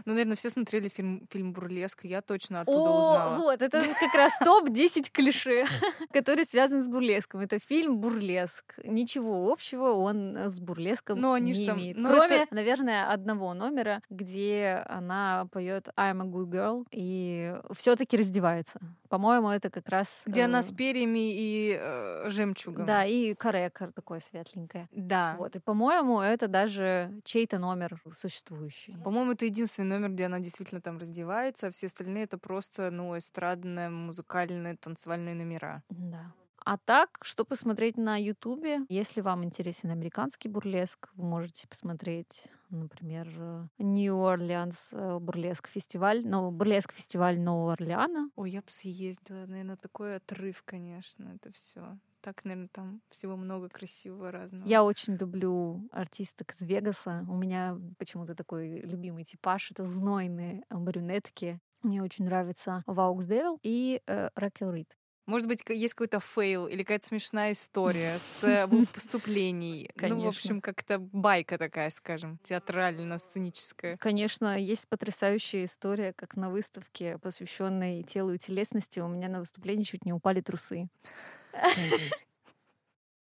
Ну, 0.05 0.13
наверное, 0.13 0.35
все 0.35 0.49
смотрели 0.49 0.87
фильм, 0.89 1.27
фильм 1.31 1.53
«Бурлеск», 1.53 2.05
я 2.05 2.21
точно 2.21 2.61
оттуда 2.61 2.77
О, 2.91 3.01
узнала. 3.01 3.37
вот, 3.37 3.61
это 3.61 3.79
как 3.81 4.13
раз 4.13 4.31
топ-10 4.45 5.09
клише, 5.11 5.65
который 6.13 6.45
связан 6.45 6.83
с 6.83 6.87
бурлеском. 6.87 7.41
Это 7.41 7.59
фильм 7.59 7.97
«Бурлеск». 7.97 8.77
Ничего 8.83 9.51
общего 9.51 9.89
он 9.93 10.37
э, 10.37 10.49
с 10.51 10.59
бурлеском 10.59 11.19
Но 11.19 11.33
они 11.33 11.51
не 11.51 11.65
там- 11.65 11.77
имеет. 11.77 11.97
ну, 11.97 12.09
Кроме, 12.09 12.35
это- 12.43 12.55
наверное, 12.55 13.09
одного 13.11 13.53
номера, 13.53 14.01
где 14.09 14.83
она 14.87 15.47
поет 15.51 15.87
«I'm 15.97 16.21
a 16.21 16.25
good 16.25 16.47
girl» 16.49 16.85
и 16.91 17.55
все 17.75 17.95
таки 17.95 18.15
раздевается. 18.17 18.79
По-моему, 19.09 19.49
это 19.49 19.69
как 19.69 19.89
раз... 19.89 20.23
Где 20.25 20.43
она 20.43 20.59
э, 20.59 20.63
с 20.63 20.71
перьями 20.71 21.33
и 21.33 21.77
э, 21.79 22.29
жемчугом. 22.29 22.85
Да, 22.85 23.05
и 23.05 23.33
коррекор 23.33 23.91
такое 23.91 24.19
светленькое. 24.19 24.87
Да. 24.91 25.35
Вот, 25.37 25.55
и, 25.55 25.59
по-моему, 25.59 26.19
это 26.19 26.47
даже 26.47 27.11
чей-то 27.23 27.59
номер 27.59 28.01
существующий. 28.11 28.95
По-моему, 29.03 29.31
это 29.33 29.45
единственный 29.45 29.95
номер, 29.95 30.09
где 30.09 30.25
она 30.25 30.39
действительно 30.39 30.81
там 30.81 30.97
раздевается, 30.97 31.67
а 31.67 31.71
все 31.71 31.87
остальные 31.87 32.25
это 32.25 32.37
просто, 32.37 32.91
ну, 32.91 33.17
эстрадные, 33.17 33.89
музыкальные, 33.89 34.77
танцевальные 34.77 35.35
номера. 35.35 35.83
Да. 35.89 36.33
А 36.69 36.77
так, 36.77 37.19
что 37.21 37.45
посмотреть 37.45 37.95
на 37.95 38.17
Ютубе? 38.17 38.81
Если 38.89 39.21
вам 39.21 39.45
интересен 39.45 39.89
американский 39.89 40.49
бурлеск, 40.49 41.07
вы 41.13 41.23
можете 41.23 41.65
посмотреть, 41.65 42.43
например, 42.69 43.29
Нью-Орлеанс 43.77 44.89
э, 44.91 45.17
бурлеск 45.19 45.69
фестиваль, 45.69 46.27
ну, 46.27 46.51
бурлеск 46.51 46.91
фестиваль 46.91 47.39
Нового 47.39 47.71
Орлеана. 47.71 48.31
Ой, 48.35 48.51
я 48.51 48.59
бы 48.59 48.67
съездила, 48.67 49.45
наверное, 49.45 49.77
такой 49.77 50.17
отрыв, 50.17 50.61
конечно, 50.65 51.31
это 51.35 51.53
все. 51.53 51.97
Так, 52.19 52.43
наверное, 52.43 52.67
там 52.67 53.01
всего 53.11 53.37
много 53.37 53.69
красивого 53.69 54.29
разного. 54.29 54.67
Я 54.67 54.83
очень 54.83 55.15
люблю 55.15 55.87
артисток 55.93 56.51
из 56.51 56.63
Вегаса. 56.63 57.25
У 57.29 57.37
меня 57.37 57.79
почему-то 57.97 58.35
такой 58.35 58.81
любимый 58.81 59.23
типаж. 59.23 59.71
Это 59.71 59.85
знойные 59.85 60.65
брюнетки. 60.69 61.61
Мне 61.81 62.03
очень 62.03 62.25
нравится 62.25 62.83
Ваукс 62.87 63.25
Девил 63.25 63.57
и 63.63 64.01
э, 64.05 64.31
Ракел 64.35 64.73
Рид. 64.73 64.97
Может 65.27 65.47
быть, 65.49 65.61
есть 65.67 65.93
какой-то 65.93 66.21
fail 66.21 66.67
или 66.67 66.83
какая-то 66.83 67.05
смешная 67.05 67.51
история 67.51 68.17
с 68.17 68.43
э, 68.45 68.65
выступлений. 68.65 69.89
Ну, 70.07 70.21
в 70.21 70.27
общем, 70.27 70.61
как-то 70.61 70.99
байка 70.99 71.57
такая, 71.57 71.89
скажем, 71.89 72.39
театрально-сценическая. 72.43 73.97
Конечно, 73.97 74.57
есть 74.57 74.87
потрясающая 74.87 75.65
история, 75.65 76.13
как 76.13 76.37
на 76.37 76.49
выставке, 76.49 77.17
посвященной 77.17 78.03
телу 78.03 78.33
и 78.33 78.37
телесности, 78.37 79.01
у 79.01 79.07
меня 79.09 79.27
на 79.27 79.39
выступлении 79.39 79.83
чуть 79.83 80.05
не 80.05 80.13
упали 80.13 80.39
трусы. 80.39 80.87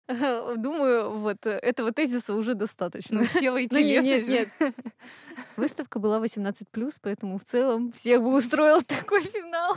Думаю, 0.58 1.19
вот 1.19 1.45
э, 1.45 1.52
этого 1.52 1.91
тезиса 1.91 2.34
уже 2.34 2.56
достаточно. 2.56 3.22
Ну, 3.22 3.39
тело 3.39 3.58
и 3.58 3.67
Ну, 3.72 3.80
нет, 3.80 4.04
телесность. 4.04 4.50
Выставка 5.56 6.00
была 6.00 6.19
18+, 6.19 6.65
поэтому 7.02 7.38
в 7.38 7.43
целом 7.43 7.91
всех 7.91 8.22
бы 8.22 8.36
устроил 8.36 8.82
такой 8.82 9.22
финал. 9.22 9.76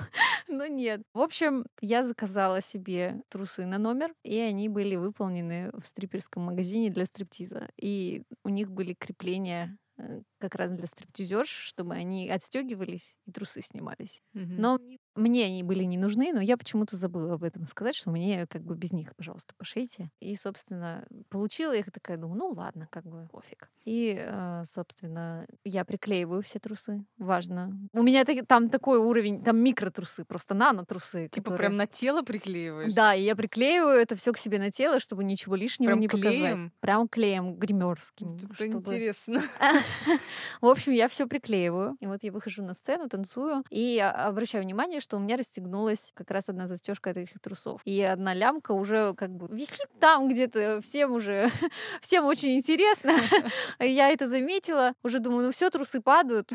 Но 0.49 0.67
нет. 0.67 1.03
В 1.13 1.21
общем, 1.21 1.67
я 1.83 2.03
заказала 2.03 2.63
себе 2.63 3.23
трусы 3.29 3.67
на 3.67 3.77
номер, 3.77 4.15
и 4.23 4.39
они 4.39 4.71
были 4.71 4.97
выполнены 4.97 5.71
в 5.79 5.87
стриперском 5.87 6.45
магазине 6.45 6.89
для 6.89 7.05
стриптиза. 7.05 7.69
И 7.77 8.23
у 8.43 8.49
них 8.49 8.71
были 8.71 8.95
крепления 8.95 9.77
э, 9.99 10.23
как 10.43 10.55
раз 10.57 10.71
для 10.73 10.87
стриптизерш, 10.87 11.49
чтобы 11.49 11.95
они 11.95 12.29
отстегивались 12.29 13.17
и 13.27 13.33
трусы 13.33 13.61
снимались. 13.63 14.21
Мгм. 14.35 14.57
Но 14.59 14.79
мне- 15.15 15.47
они 15.47 15.63
были 15.63 15.85
не 15.85 15.97
нужны, 15.99 16.33
но 16.33 16.41
я 16.41 16.57
почему-то 16.57 16.97
забыла 16.97 17.35
об 17.35 17.45
этом 17.45 17.67
сказать, 17.67 17.95
что 17.95 18.11
мне 18.11 18.47
как 18.49 18.63
бы 18.63 18.75
без 18.75 18.93
них, 18.93 19.15
пожалуйста, 19.17 19.55
пошейте. 19.57 20.11
И, 20.21 20.35
собственно, 20.37 21.07
получила 21.29 21.75
их 21.77 21.89
и 21.89 21.91
такая, 21.91 22.17
думаю, 22.17 22.39
ну 22.39 22.49
ладно, 22.51 22.89
как 22.91 23.05
бы 23.05 23.29
пофиг. 23.31 23.71
И, 23.85 24.17
э, 24.19 24.63
собственно, 24.67 25.47
я 25.65 25.85
приклеиваю 25.85 26.43
все 26.43 26.59
трусы, 26.59 27.05
важно. 27.19 27.79
У 27.93 28.03
меня 28.03 28.25
там 28.47 28.69
такой 28.71 28.99
уровень, 28.99 29.43
там 29.45 29.59
микротрусы, 29.59 30.25
просто 30.25 30.55
нано-трусы. 30.55 31.29
Типа 31.29 31.51
которые- 31.53 31.59
прям 31.69 31.77
на 31.77 31.87
тело 31.87 32.23
приклеиваешь? 32.23 32.93
Да, 32.95 33.15
и 33.15 33.23
я 33.23 33.37
приклеиваю 33.37 34.01
это 34.01 34.17
все 34.17 34.33
к 34.33 34.39
себе 34.39 34.59
на 34.59 34.71
тело, 34.71 34.99
чтобы 34.99 35.25
ничего 35.25 35.55
лишнего 35.57 35.89
Прям 35.91 36.01
не 36.01 36.09
показать. 36.09 36.33
клеем? 36.35 36.73
Прям 36.81 37.09
клеем 37.09 37.55
гримерским. 37.57 38.37
Это 38.37 38.55
чтобы- 38.55 38.73
интересно. 38.81 39.43
в 40.61 40.67
общем, 40.67 40.93
я 40.93 41.09
все 41.09 41.27
приклеиваю. 41.27 41.97
И 42.01 42.07
вот 42.07 42.23
я 42.23 42.33
выхожу 42.33 42.63
на 42.63 42.75
сцену, 42.75 43.09
танцую, 43.09 43.65
и 43.71 43.99
а- 43.99 44.29
обращаю 44.29 44.65
внимание, 44.65 45.01
что 45.01 45.17
у 45.17 45.21
меня 45.21 45.37
расстегнулась 45.37 46.13
как 46.15 46.31
раз 46.31 46.49
одна 46.49 46.67
застежка 46.67 47.11
от 47.11 47.17
этих 47.17 47.41
трусов. 47.41 47.81
И 47.85 48.01
одна 48.03 48.35
лямка 48.35 48.73
уже 48.73 49.15
как 49.15 49.31
бы 49.31 49.49
висит 49.55 49.89
там 50.01 50.29
где-то. 50.29 50.81
Всем 50.83 51.13
уже, 51.13 51.51
всем 52.01 52.25
очень 52.27 52.57
интересно. 52.57 53.13
Я 53.79 54.11
это 54.11 54.29
заметила. 54.29 54.93
Уже 55.03 55.19
думаю, 55.19 55.47
ну 55.47 55.53
все, 55.53 55.71
трусы 55.71 56.01
падают. 56.01 56.51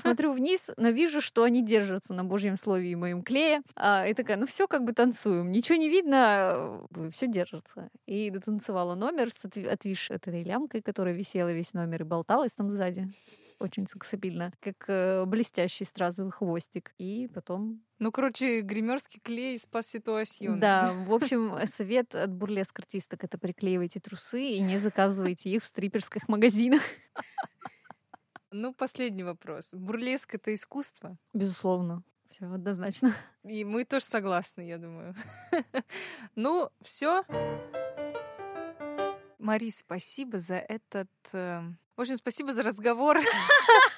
Смотрю 0.00 0.32
вниз, 0.32 0.70
но 0.76 0.90
вижу, 0.90 1.20
что 1.20 1.42
они 1.42 1.62
держатся 1.64 2.14
на 2.14 2.24
Божьем 2.24 2.56
слове 2.56 2.92
и 2.92 2.94
моем 2.94 3.22
клее. 3.22 3.62
А, 3.74 4.06
и 4.06 4.14
такая, 4.14 4.36
ну 4.36 4.46
все, 4.46 4.66
как 4.66 4.84
бы 4.84 4.92
танцуем. 4.92 5.50
Ничего 5.50 5.76
не 5.76 5.88
видно, 5.88 6.86
все 7.10 7.26
держится. 7.26 7.90
И 8.06 8.30
дотанцевала 8.30 8.94
номер 8.94 9.30
с 9.30 9.44
отви- 9.44 9.66
отвисшей 9.66 10.16
этой 10.16 10.42
лямкой, 10.42 10.82
которая 10.82 11.14
висела 11.14 11.52
весь 11.52 11.74
номер 11.74 12.02
и 12.02 12.04
болталась 12.04 12.54
там 12.54 12.70
сзади. 12.70 13.08
Очень 13.58 13.86
сексапильно. 13.86 14.52
Как 14.60 14.84
э, 14.88 15.24
блестящий 15.24 15.84
стразовый 15.84 16.32
хвостик. 16.32 16.92
И 16.98 17.28
потом... 17.32 17.80
Ну, 17.98 18.12
короче, 18.12 18.60
гримерский 18.60 19.18
клей 19.22 19.58
спас 19.58 19.86
ситуацию. 19.86 20.58
Да, 20.58 20.92
в 21.06 21.14
общем, 21.14 21.54
э, 21.54 21.66
совет 21.66 22.14
от 22.14 22.30
бурлеск-артисток— 22.32 23.24
это 23.24 23.38
приклеивайте 23.38 23.98
трусы 23.98 24.44
и 24.44 24.60
не 24.60 24.76
заказывайте 24.76 25.48
их 25.48 25.62
в 25.62 25.66
стриперских 25.66 26.28
магазинах. 26.28 26.82
Ну, 28.52 28.72
последний 28.72 29.24
вопрос. 29.24 29.74
Бурлеск— 29.74 30.34
это 30.36 30.54
искусство? 30.54 31.16
Безусловно. 31.34 32.02
Все 32.30 32.46
однозначно. 32.46 33.14
И 33.44 33.64
мы 33.64 33.84
тоже 33.84 34.04
согласны, 34.04 34.62
я 34.62 34.78
думаю. 34.78 35.14
Ну, 36.34 36.70
все. 36.82 37.24
Мари, 39.38 39.70
спасибо 39.70 40.38
за 40.38 40.56
этот... 40.56 41.08
э, 41.32 41.60
В 41.96 42.00
общем, 42.00 42.16
спасибо 42.16 42.52
за 42.52 42.62
разговор, 42.62 43.18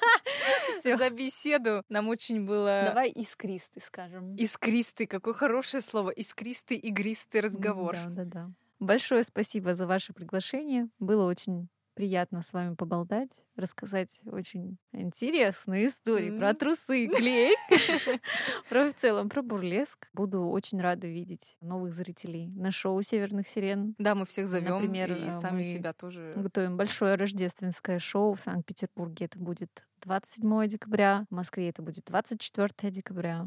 за 0.84 1.10
беседу. 1.10 1.82
Нам 1.88 2.08
очень 2.08 2.44
было 2.46 2.82
Давай 2.88 3.10
искристый 3.10 3.82
скажем. 3.82 4.34
искристый, 4.36 5.06
какое 5.06 5.34
хорошее 5.34 5.80
слово, 5.80 6.10
искристый, 6.10 6.76
игристый 6.76 7.40
разговор. 7.40 7.94
Да, 7.96 8.08
да, 8.08 8.24
да. 8.24 8.50
Большое 8.78 9.24
спасибо 9.24 9.74
за 9.74 9.86
ваше 9.86 10.12
приглашение. 10.12 10.88
Было 10.98 11.24
очень 11.28 11.68
приятно 11.98 12.42
с 12.42 12.52
вами 12.52 12.76
поболтать, 12.76 13.32
рассказать 13.56 14.20
очень 14.24 14.78
интересные 14.92 15.88
истории 15.88 16.30
про 16.30 16.50
М. 16.50 16.56
трусы 16.56 17.06
и 17.06 17.08
клей, 17.08 17.56
про 18.70 18.92
в 18.92 18.94
целом 18.94 19.28
про 19.28 19.42
бурлеск. 19.42 20.08
Буду 20.12 20.44
очень 20.44 20.80
рада 20.80 21.08
видеть 21.08 21.56
новых 21.60 21.92
зрителей 21.92 22.52
на 22.54 22.70
шоу 22.70 23.02
Северных 23.02 23.48
Сирен. 23.48 23.96
Да, 23.98 24.14
мы 24.14 24.26
всех 24.26 24.46
зовем 24.46 24.74
Например, 24.74 25.10
и 25.10 25.26
э, 25.26 25.32
сами 25.32 25.62
себя 25.64 25.92
тоже. 25.92 26.34
Готовим 26.36 26.76
большое 26.76 27.16
рождественское 27.16 27.98
шоу 27.98 28.34
в 28.34 28.40
Санкт-Петербурге. 28.42 29.24
Это 29.24 29.40
будет 29.40 29.84
27 30.02 30.68
декабря. 30.68 31.26
В 31.30 31.34
Москве 31.34 31.68
это 31.68 31.82
будет 31.82 32.04
24 32.06 32.92
декабря. 32.92 33.44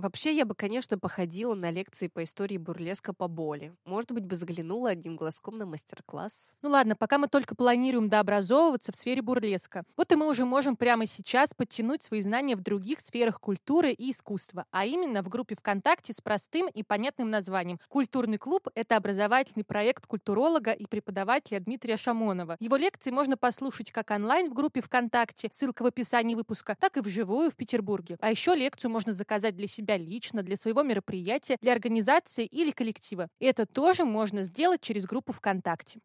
Вообще, 0.00 0.34
я 0.34 0.46
бы, 0.46 0.54
конечно, 0.54 0.98
походила 0.98 1.54
на 1.54 1.70
лекции 1.70 2.08
по 2.08 2.24
истории 2.24 2.56
бурлеска 2.56 3.12
по 3.12 3.28
боли. 3.28 3.76
Может 3.84 4.12
быть, 4.12 4.24
бы 4.24 4.34
заглянула 4.34 4.90
одним 4.90 5.14
глазком 5.14 5.58
на 5.58 5.66
мастер-класс. 5.66 6.54
Ну 6.62 6.70
ладно, 6.70 6.96
пока 6.96 7.18
мы 7.18 7.28
только 7.28 7.54
планируем 7.54 8.08
дообразовываться 8.08 8.92
в 8.92 8.96
сфере 8.96 9.20
бурлеска. 9.20 9.84
Вот 9.98 10.10
и 10.10 10.16
мы 10.16 10.26
уже 10.26 10.46
можем 10.46 10.76
прямо 10.76 11.04
сейчас 11.04 11.52
подтянуть 11.52 12.02
свои 12.02 12.22
знания 12.22 12.56
в 12.56 12.62
других 12.62 13.00
сферах 13.00 13.40
культуры 13.40 13.92
и 13.92 14.10
искусства, 14.10 14.64
а 14.70 14.86
именно 14.86 15.22
в 15.22 15.28
группе 15.28 15.54
ВКонтакте 15.54 16.14
с 16.14 16.22
простым 16.22 16.68
и 16.68 16.82
понятным 16.82 17.28
названием 17.28 17.78
«Культурный 17.88 18.38
клуб»— 18.38 18.68
это 18.74 18.96
образовательный 18.96 19.64
проект 19.64 20.06
культуролога 20.06 20.72
и 20.72 20.86
преподавателя 20.86 21.60
Дмитрия 21.60 21.98
Шамонова. 21.98 22.56
Его 22.58 22.76
лекции 22.76 23.10
можно 23.10 23.36
послушать 23.36 23.92
как 23.92 24.10
онлайн 24.12 24.50
в 24.50 24.54
группе 24.54 24.80
ВКонтакте, 24.80 25.50
ссылка 25.52 25.82
в 25.82 25.86
описании 25.86 26.34
выпуска, 26.34 26.74
так 26.80 26.96
и 26.96 27.00
вживую 27.00 27.50
в 27.50 27.56
Петербурге. 27.56 28.16
А 28.20 28.30
еще 28.30 28.54
лекцию 28.54 28.90
можно 28.90 29.12
заказать 29.12 29.56
для 29.56 29.66
себя 29.90 29.96
лично, 29.96 30.42
для 30.42 30.56
своего 30.56 30.82
мероприятия, 30.82 31.56
для 31.60 31.72
организации 31.72 32.44
или 32.44 32.70
коллектива. 32.70 33.28
И 33.40 33.46
это 33.46 33.66
тоже 33.66 34.04
можно 34.04 34.42
сделать 34.42 34.80
через 34.80 35.06
группу 35.06 35.32
ВКонтакте. 35.32 36.00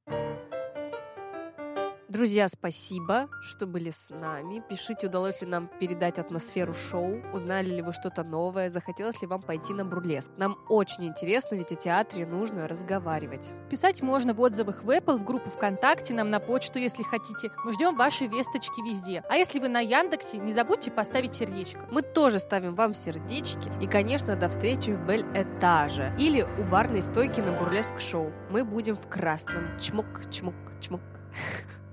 Друзья, 2.08 2.48
спасибо, 2.48 3.30
что 3.42 3.66
были 3.66 3.90
с 3.90 4.12
нами. 4.12 4.62
Пишите, 4.70 5.08
удалось 5.08 5.42
ли 5.42 5.48
нам 5.48 5.68
передать 5.80 6.20
атмосферу 6.20 6.72
шоу, 6.72 7.20
узнали 7.34 7.70
ли 7.70 7.82
вы 7.82 7.94
что-то 7.94 8.24
новое, 8.24 8.70
захотелось 8.70 9.20
ли 9.24 9.28
вам 9.28 9.42
пойти 9.42 9.74
на 9.74 9.86
бурлеск. 9.86 10.30
Нам 10.38 10.56
очень 10.70 11.06
интересно, 11.08 11.56
ведь 11.56 11.72
о 11.72 11.76
театре 11.76 12.28
нужно 12.28 12.68
разговаривать. 12.68 13.54
Писать 13.72 14.04
можно 14.04 14.36
в 14.36 14.42
отзывах 14.42 14.84
в 14.84 14.90
Apple, 14.92 15.16
в 15.16 15.24
группу 15.24 15.50
ВКонтакте, 15.50 16.14
нам 16.14 16.30
на 16.30 16.40
почту, 16.40 16.78
если 16.78 17.02
хотите. 17.02 17.52
Мы 17.64 17.74
ждем 17.74 17.98
ваши 17.98 18.28
весточки 18.28 18.88
везде. 18.88 19.24
А 19.28 19.38
если 19.38 19.60
вы 19.60 19.68
на 19.68 19.80
Яндексе, 19.80 20.38
не 20.38 20.54
забудьте 20.54 20.92
поставить 20.92 21.34
сердечко. 21.34 21.88
Мы 21.90 22.04
тоже 22.04 22.38
ставим 22.38 22.76
вам 22.76 22.94
сердечки. 22.94 23.72
И, 23.82 23.88
конечно, 23.88 24.36
до 24.36 24.48
встречи 24.48 24.92
в 24.92 25.04
Бель-Этаже 25.08 26.16
или 26.20 26.44
у 26.44 26.64
барной 26.66 27.02
стойки 27.02 27.40
на 27.40 27.52
бурлеск-шоу. 27.52 28.32
Мы 28.52 28.64
будем 28.64 28.96
в 28.96 29.08
красном. 29.10 29.76
Чмок, 29.80 30.30
чмок, 30.30 30.54
чмок. 30.80 31.02